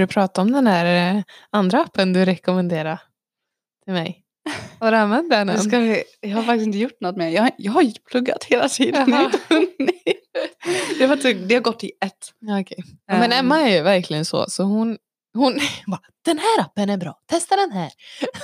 Du 0.01 0.07
prata 0.07 0.41
om 0.43 0.53
den 0.53 0.67
här 0.67 1.15
eh, 1.17 1.23
andra 1.51 1.83
appen 1.83 2.13
du 2.13 2.25
rekommenderade 2.25 3.01
till 3.85 3.93
mig? 3.93 4.25
Har 4.79 4.93
du 4.93 4.97
använt 4.99 5.31
den 5.31 5.49
än? 5.49 5.71
vi, 5.71 6.05
jag 6.21 6.37
har 6.37 6.43
faktiskt 6.43 6.67
inte 6.67 6.79
gjort 6.79 7.01
något 7.01 7.17
mer. 7.17 7.29
Jag, 7.29 7.51
jag 7.59 7.73
har 7.73 8.09
pluggat 8.11 8.45
hela 8.45 8.69
tiden. 8.69 9.11
Jaha. 9.11 9.31
det, 10.99 11.07
var, 11.07 11.17
typ- 11.17 11.49
det 11.49 11.55
har 11.55 11.63
gått 11.63 11.85
i 11.85 11.93
ett. 12.05 12.33
Ja, 12.39 12.61
okej. 12.61 12.79
Ja, 13.07 13.19
men 13.19 13.33
Ehm. 13.33 13.47
Emma 13.47 13.61
är 13.61 13.77
ju 13.77 13.83
verkligen 13.83 14.25
så. 14.25 14.45
Så 14.51 14.63
hon, 14.63 14.99
hon 15.35 15.59
bara, 15.87 16.01
den 16.25 16.39
här 16.39 16.61
appen 16.61 16.91
är 16.91 16.97
bra, 16.97 17.19
testa 17.27 17.57
den 17.57 17.73
här. 17.73 17.91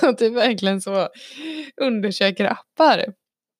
Och 0.09 0.17
typ 0.17 0.33
verkligen 0.33 0.81
så 0.81 1.09
undersöker 1.81 2.45
appar. 2.45 3.05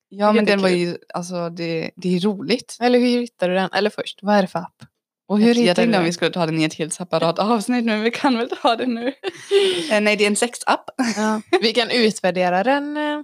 Ja 0.10 0.32
men 0.34 0.46
den 0.46 0.62
var 0.62 0.70
ju, 0.70 0.98
alltså 1.14 1.50
det, 1.50 1.92
det 1.96 2.16
är 2.16 2.20
roligt. 2.20 2.78
Eller 2.82 3.00
hur 3.00 3.20
hittar 3.22 3.50
du 3.50 3.56
den? 3.56 3.70
Eller 3.74 3.90
först, 3.90 4.20
vad 4.22 4.36
är 4.36 4.42
det 4.42 4.48
för 4.48 4.60
app? 4.60 4.84
Och 5.28 5.40
hur 5.40 5.56
jag 5.56 5.76
tänkte 5.76 5.98
om 6.00 6.04
vi 6.06 6.14
skulle 6.14 6.32
ta 6.32 6.46
den 6.46 6.62
i 6.62 6.64
ett 6.64 6.74
helt 6.74 6.94
separat 6.94 7.40
avsnitt 7.40 7.86
men 7.86 8.02
vi 8.04 8.12
kan 8.12 8.38
väl 8.38 8.50
ta 8.62 8.76
det 8.76 8.86
nu. 8.86 9.14
Eh, 9.92 10.02
nej 10.02 10.16
det 10.16 10.24
är 10.24 10.28
en 10.28 10.36
sexapp. 10.36 10.90
Ja, 11.16 11.42
vi 11.62 11.74
kan 11.74 11.90
utvärdera 11.92 12.64
den 12.64 12.98
eh, 12.98 13.20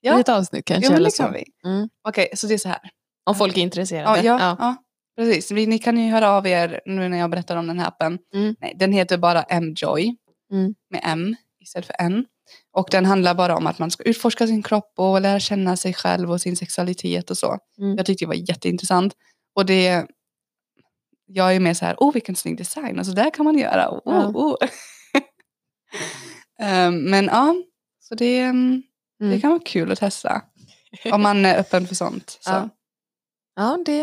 Ja. 0.00 0.18
i 0.18 0.20
ett 0.20 0.28
avsnitt 0.28 0.64
kanske. 0.64 0.90
Ja 0.92 0.96
eller 0.96 1.10
det 1.10 1.16
kan 1.16 1.32
vi. 1.32 1.44
Mm. 1.64 1.88
Okej 2.08 2.28
så 2.34 2.46
det 2.46 2.54
är 2.54 2.58
så 2.58 2.68
här. 2.68 2.78
Om 3.26 3.34
folk 3.34 3.54
är 3.56 3.58
Ja, 3.58 3.62
intresserade. 3.62 4.22
ja, 4.22 4.56
ja. 4.58 4.76
precis. 5.18 5.50
Vi, 5.50 5.66
ni 5.66 5.78
kan 5.78 5.98
ju 5.98 6.10
höra 6.10 6.30
av 6.30 6.46
er 6.46 6.80
nu 6.86 7.08
när 7.08 7.18
jag 7.18 7.30
berättar 7.30 7.56
om 7.56 7.66
den 7.66 7.78
här 7.78 7.88
appen. 7.88 8.18
Mm. 8.34 8.56
Nej, 8.60 8.74
den 8.78 8.92
heter 8.92 9.18
bara 9.18 9.42
M-Joy. 9.42 10.16
Mm. 10.52 10.74
Med 10.90 11.00
M 11.04 11.36
istället 11.60 11.86
för 11.86 11.96
N. 11.98 12.24
Och 12.72 12.88
den 12.90 13.04
handlar 13.04 13.34
bara 13.34 13.56
om 13.56 13.66
att 13.66 13.78
man 13.78 13.90
ska 13.90 14.02
utforska 14.02 14.46
sin 14.46 14.62
kropp 14.62 14.92
och 14.96 15.20
lära 15.20 15.40
känna 15.40 15.76
sig 15.76 15.94
själv 15.94 16.30
och 16.30 16.40
sin 16.40 16.56
sexualitet 16.56 17.30
och 17.30 17.38
så. 17.38 17.58
Mm. 17.78 17.96
Jag 17.96 18.06
tyckte 18.06 18.24
det 18.24 18.28
var 18.28 18.50
jätteintressant. 18.50 19.14
Och 19.54 19.66
det, 19.66 20.06
jag 21.28 21.54
är 21.56 21.60
mer 21.60 21.74
så 21.74 21.84
här, 21.84 21.96
oh 21.98 22.12
vilken 22.12 22.36
snygg 22.36 22.56
design, 22.58 22.98
och 22.98 23.06
så 23.06 23.12
där 23.12 23.30
kan 23.30 23.44
man 23.44 23.58
göra. 23.58 23.90
Oh, 23.90 24.00
Ja. 24.04 24.26
oh. 24.34 24.56
Ehm, 26.60 26.98
men 27.10 27.24
ja, 27.24 27.54
så 28.00 28.14
det, 28.14 28.38
mm, 28.40 28.82
det 29.18 29.24
Mm. 29.24 29.40
kan 29.40 29.50
vara 29.50 29.60
kul 29.64 29.92
att 29.92 29.98
testa. 29.98 30.42
Om 31.12 31.22
man 31.22 31.44
är 31.44 31.58
öppen 31.58 31.86
för 31.86 31.94
sånt. 31.94 32.38
Så. 32.40 32.50
Ja. 32.50 32.68
Ja, 33.56 33.78
det... 33.86 34.02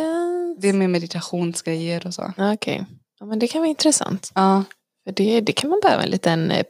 Det 0.62 0.70
är 0.70 0.74
med 0.74 0.90
meditationsgrejer 0.90 2.08
och 2.08 2.14
så. 2.14 2.34
Okej. 2.38 2.86
Ja, 3.20 3.26
men 3.26 3.40
det 3.40 3.48
kan 3.48 3.62
vara 3.62 3.70
intressant. 3.70 4.32
Ja, 4.36 4.64
För 5.04 5.12
det, 5.12 5.42
det 5.42 5.52
kan 5.54 5.70
man 5.70 5.80
behöva 5.84 6.04
en 6.04 6.10
liten 6.10 6.52
eh, 6.52 6.66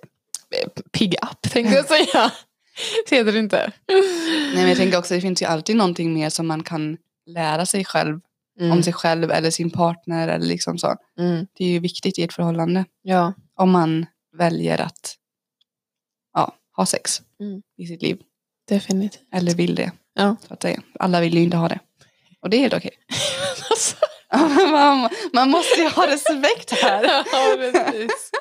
pigg 0.91 1.15
app 1.22 1.41
tänkte 1.41 1.76
jag 1.76 1.86
säga. 1.88 2.32
Ser 3.10 3.24
du 3.24 3.39
inte? 3.39 3.72
Nej, 3.88 4.56
men 4.56 4.68
jag 4.68 4.78
tänker 4.78 4.98
också 4.98 5.13
det 5.13 5.22
finns 5.22 5.41
ju 5.41 5.46
alltid 5.46 5.76
någonting 5.76 6.13
mer 6.13 6.30
som 6.30 6.48
man 6.48 6.63
kan 6.63 6.98
lära 7.26 7.65
sig 7.65 7.86
själv 7.86 8.20
Mm. 8.60 8.72
om 8.72 8.84
sig 8.84 8.94
själv 8.94 9.32
eller 9.32 9.52
sin 9.52 9.70
partner 9.70 10.28
eller 10.28 10.46
liksom 10.46 10.78
så. 10.78 10.96
Mm. 11.20 11.48
Det 11.58 11.63
är 11.63 11.68
ju 11.70 11.80
viktigt 11.80 12.20
i 12.20 12.24
ett 12.24 12.34
förhållande 12.34 12.86
Ja. 13.02 13.34
om 13.56 13.72
man 13.72 14.06
väljer 14.38 14.82
att 14.82 15.15
ja, 16.34 16.56
ha 16.76 16.86
sex 16.86 17.22
Mm. 17.39 17.62
i 17.78 17.88
sitt 17.88 18.02
liv 18.02 18.22
Definitivt. 18.68 19.22
eller 19.34 19.56
vill 19.56 19.76
det. 19.76 19.91
Ja. 20.13 20.36
Så 20.48 20.54
att 20.54 20.62
säga. 20.62 20.82
Alla 21.00 21.20
vill 21.22 21.34
ju 21.38 21.44
inte 21.44 21.58
ha 21.58 21.68
det. 21.68 21.80
Och 22.41 22.50
det 22.50 22.58
är 22.58 22.62
helt 22.62 22.74
okej. 22.74 22.91
Alltså. 23.70 23.96
man, 24.72 25.10
man 25.34 25.50
måste 25.50 25.82
ju 25.82 25.89
ha 25.89 26.08
respekt 26.08 26.72
här. 26.72 27.04
ja, 27.32 27.56
precis. 27.58 28.32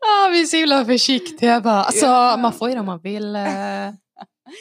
Ja, 0.00 0.28
vi 0.32 0.40
är 0.40 0.44
så 0.46 0.56
himla 0.56 0.84
försiktiga 0.84 1.60
bara. 1.60 1.84
Alltså, 1.84 2.06
Ja. 2.06 2.36
man 2.36 2.52
får 2.52 2.68
ju 2.68 2.74
det 2.74 2.80
om 2.80 2.86
man 2.86 3.00
vill. 3.00 3.36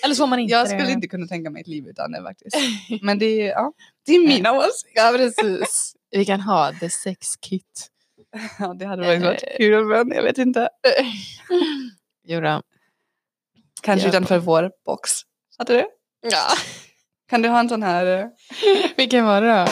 Eller 0.03 0.15
så 0.15 0.21
får 0.23 0.27
man 0.27 0.39
inte 0.39 0.51
Jag 0.51 0.65
det. 0.65 0.69
skulle 0.69 0.91
inte 0.91 1.07
kunna 1.07 1.27
tänka 1.27 1.49
mig 1.49 1.61
ett 1.61 1.67
liv 1.67 1.87
utan 1.87 2.11
det 2.11 2.21
faktiskt. 2.23 2.55
Men 3.01 3.19
det 3.19 3.25
är, 3.41 3.47
ja, 3.47 3.73
det 4.05 4.11
är 4.15 4.27
mina 4.27 4.51
åsikter. 4.51 4.91
Ja, 5.01 5.13
precis. 5.17 5.93
Vi 6.11 6.25
kan 6.25 6.41
ha 6.41 6.73
the 6.79 6.89
sex 6.89 7.35
kit. 7.37 7.87
Ja, 8.59 8.73
det 8.73 8.85
hade 8.85 9.05
varit 9.05 9.21
varit 9.21 9.43
kul 9.57 9.85
men 9.85 10.11
jag 10.11 10.23
vet 10.23 10.37
inte. 10.37 10.69
Jodå. 12.27 12.61
Kanske 13.81 14.07
utanför 14.07 14.37
vår 14.39 14.71
box. 14.85 15.11
Hade 15.57 15.73
du? 15.73 15.85
Ja. 16.31 16.47
Kan 17.29 17.41
du 17.41 17.49
ha 17.49 17.59
en 17.59 17.69
sån 17.69 17.83
här? 17.83 18.05
eh, 18.05 18.25
Vilken 18.97 19.25
var 19.25 19.41
det 19.41 19.47
då? 19.47 19.67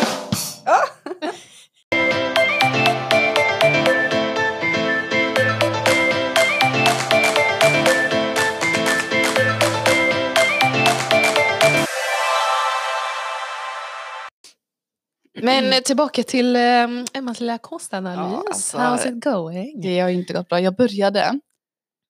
Men 15.44 15.74
eh, 15.74 15.80
tillbaka 15.80 16.24
till 16.24 16.56
eh, 16.56 16.88
Emmas 17.14 17.40
lilla 17.40 17.58
kostanalys. 17.58 18.18
Ja, 18.18 18.44
alltså, 18.50 18.78
How's 19.08 19.18
it 19.18 19.24
going? 19.24 19.82
Det 19.82 20.00
har 20.00 20.10
inte 20.10 20.34
gått 20.34 20.50
bra. 20.50 20.60
Jag 20.60 20.76
började. 20.76 21.40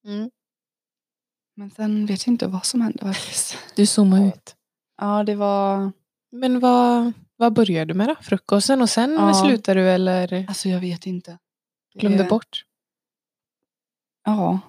Mm. 0.08 0.30
Men 1.56 1.72
sen 1.72 2.06
vet 2.06 2.28
jag 2.28 2.34
inte 2.34 2.48
vad 2.48 2.66
som 2.66 2.82
hände 2.82 3.00
faktiskt. 3.14 3.58
Du 3.76 3.86
zoomar 3.86 4.28
ut. 4.28 4.56
Ja, 5.02 5.24
det 5.24 5.36
var... 5.36 5.92
Men 6.32 6.60
vad, 6.60 7.12
vad 7.36 7.54
började 7.54 7.86
du 7.86 7.94
med 7.98 8.08
då? 8.08 8.16
Frukosten 8.22 8.82
och 8.82 8.90
sen 8.90 9.14
Ja. 9.14 9.34
slutade 9.34 9.80
du 9.80 9.90
eller 9.90 10.46
Alltså 10.48 10.70
jag 10.70 10.80
vet 10.80 11.06
inte. 11.06 11.38
Det 11.94 12.00
glömde 12.00 12.24
är- 12.24 12.30
bort? 12.30 12.66
Ja, 14.26 14.60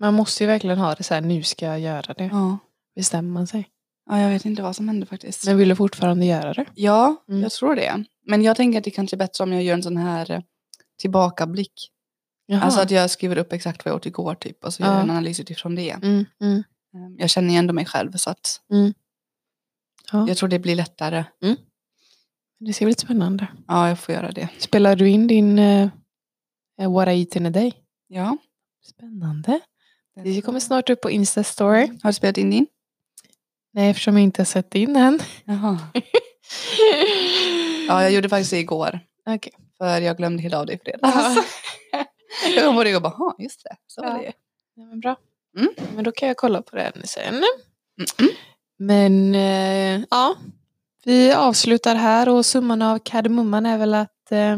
Man 0.00 0.14
måste 0.14 0.44
ju 0.44 0.48
verkligen 0.48 0.78
ha 0.78 0.94
det 0.94 1.02
så 1.02 1.14
här, 1.14 1.20
nu 1.20 1.42
ska 1.42 1.66
jag 1.66 1.80
göra 1.80 2.14
det. 2.14 2.24
ja. 2.24 2.58
Bestämma 2.94 3.46
sig. 3.46 3.68
Ja, 4.10 4.20
jag 4.20 4.28
vet 4.30 4.44
inte 4.44 4.62
vad 4.62 4.76
som 4.76 4.88
hände 4.88 5.06
faktiskt. 5.06 5.46
Men 5.46 5.58
vill 5.58 5.68
du 5.68 5.76
fortfarande 5.76 6.26
göra 6.26 6.52
det? 6.54 6.66
Ja, 6.74 7.24
Mm. 7.28 7.42
jag 7.42 7.52
tror 7.52 7.76
det. 7.76 8.04
Men 8.26 8.42
jag 8.42 8.56
tänker 8.56 8.78
att 8.78 8.84
det 8.84 8.90
kanske 8.90 9.16
är 9.16 9.18
bättre 9.18 9.44
om 9.44 9.52
jag 9.52 9.62
gör 9.62 9.74
en 9.74 9.82
sån 9.82 9.96
här 9.96 10.30
eh, 10.30 10.40
tillbakablick. 11.00 11.90
Jaha. 12.46 12.60
Alltså 12.62 12.80
att 12.80 12.90
jag 12.90 13.10
skriver 13.10 13.38
upp 13.38 13.52
exakt 13.52 13.84
vad 13.84 13.90
jag 13.92 13.96
åt 13.96 14.06
igår 14.06 14.34
typ 14.34 14.64
och 14.64 14.74
så 14.74 14.82
gör 14.82 14.88
Ja. 14.90 14.94
jag 14.94 15.02
en 15.02 15.10
analys 15.10 15.40
utifrån 15.40 15.74
det. 15.74 15.90
mm, 15.90 16.24
mm. 16.40 16.58
Eh, 16.94 17.00
Jag 17.18 17.30
känner 17.30 17.50
ju 17.52 17.58
ändå 17.58 17.72
mig 17.74 17.84
själv 17.86 18.12
så 18.12 18.30
att 18.30 18.60
Ja. 20.12 20.28
jag 20.28 20.36
tror 20.36 20.48
det 20.48 20.58
blir 20.58 20.74
lättare. 20.76 21.24
Det 22.58 22.72
ska 22.72 22.84
bli 22.84 22.90
lite 22.90 23.00
spännande. 23.02 23.46
Ja, 23.68 23.88
jag 23.88 23.98
får 23.98 24.14
göra 24.14 24.32
det. 24.32 24.48
Spelar 24.58 24.96
du 24.96 25.08
in 25.08 25.26
din 25.26 25.58
uh, 25.58 25.88
What 26.92 27.08
I 27.08 27.10
eat 27.10 27.36
in 27.36 27.46
a 27.46 27.50
day? 27.50 27.72
Ja. 28.08 28.36
Spännande. 28.84 29.60
Det 30.24 30.40
kommer 30.42 30.60
snart 30.60 30.90
upp 30.90 31.00
på 31.00 31.10
Insta-story. 31.10 31.98
Har 32.02 32.10
du 32.10 32.14
spelat 32.14 32.38
in 32.38 32.50
din? 32.50 32.66
Nej, 33.74 33.90
eftersom 33.90 34.14
jag 34.16 34.22
inte 34.24 34.40
har 34.40 34.46
sett 34.46 34.74
in 34.74 34.96
än. 34.96 35.18
Jaha. 35.44 35.78
Ja, 37.88 38.02
jag 38.02 38.12
gjorde 38.12 38.28
faktiskt 38.28 38.50
det 38.50 38.58
igår. 38.58 39.00
Okej. 39.26 39.52
För 39.78 40.00
jag 40.00 40.16
glömde 40.16 40.42
helt 40.42 40.54
av 40.54 40.66
det 40.66 40.72
i 40.72 40.78
fredags. 40.78 41.36
jag 42.56 42.64
kom 42.64 42.76
på 42.76 42.84
det 42.84 42.96
och 42.96 43.02
bara, 43.02 43.12
"Ha, 43.16 43.34
just 43.38 43.62
det, 43.64 43.76
så 43.86 44.02
var 44.02 44.08
Ja. 44.08 44.16
det. 44.18 44.32
Ja, 44.76 44.84
men 44.84 45.00
bra. 45.00 45.16
Mm. 45.58 45.68
Men 45.94 46.04
då 46.04 46.12
kan 46.12 46.28
jag 46.28 46.36
kolla 46.36 46.62
på 46.62 46.76
den 46.76 46.92
sen. 47.04 47.34
Mm-mm. 48.00 48.28
Men 48.78 49.34
eh, 49.34 50.04
ja, 50.10 50.36
vi 51.04 51.32
avslutar 51.32 51.94
här 51.94 52.28
och 52.28 52.46
summan 52.46 52.82
av 52.82 52.98
kardemumman 52.98 53.66
är 53.66 53.78
väl 53.78 53.94
att 53.94 54.32
eh, 54.32 54.56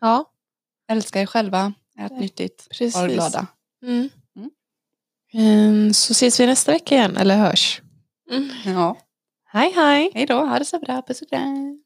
ja, 0.00 0.24
Älska 0.90 1.20
er 1.20 1.26
själva, 1.26 1.72
ät 1.98 2.12
Ja, 2.12 2.18
nyttigt, 2.20 2.66
precis. 2.68 2.94
var 2.94 3.08
glada. 3.08 3.46
Mm. 3.82 4.08
Mm. 4.36 4.50
Ehm, 5.32 5.92
så 5.94 6.12
ses 6.12 6.40
vi 6.40 6.46
nästa 6.46 6.72
vecka 6.72 6.94
igen, 6.94 7.16
eller 7.16 7.36
hörs. 7.36 7.82
Mm. 8.30 8.50
Ja. 8.64 8.96
Hej 9.44 9.72
hej! 9.72 10.10
Hej 10.14 10.26
då, 10.26 10.34
ha 10.34 10.58
det 10.58 10.64
så 10.64 10.78
bra, 10.78 11.02
puss 11.02 11.22
och 11.22 11.28
kram. 11.28 11.82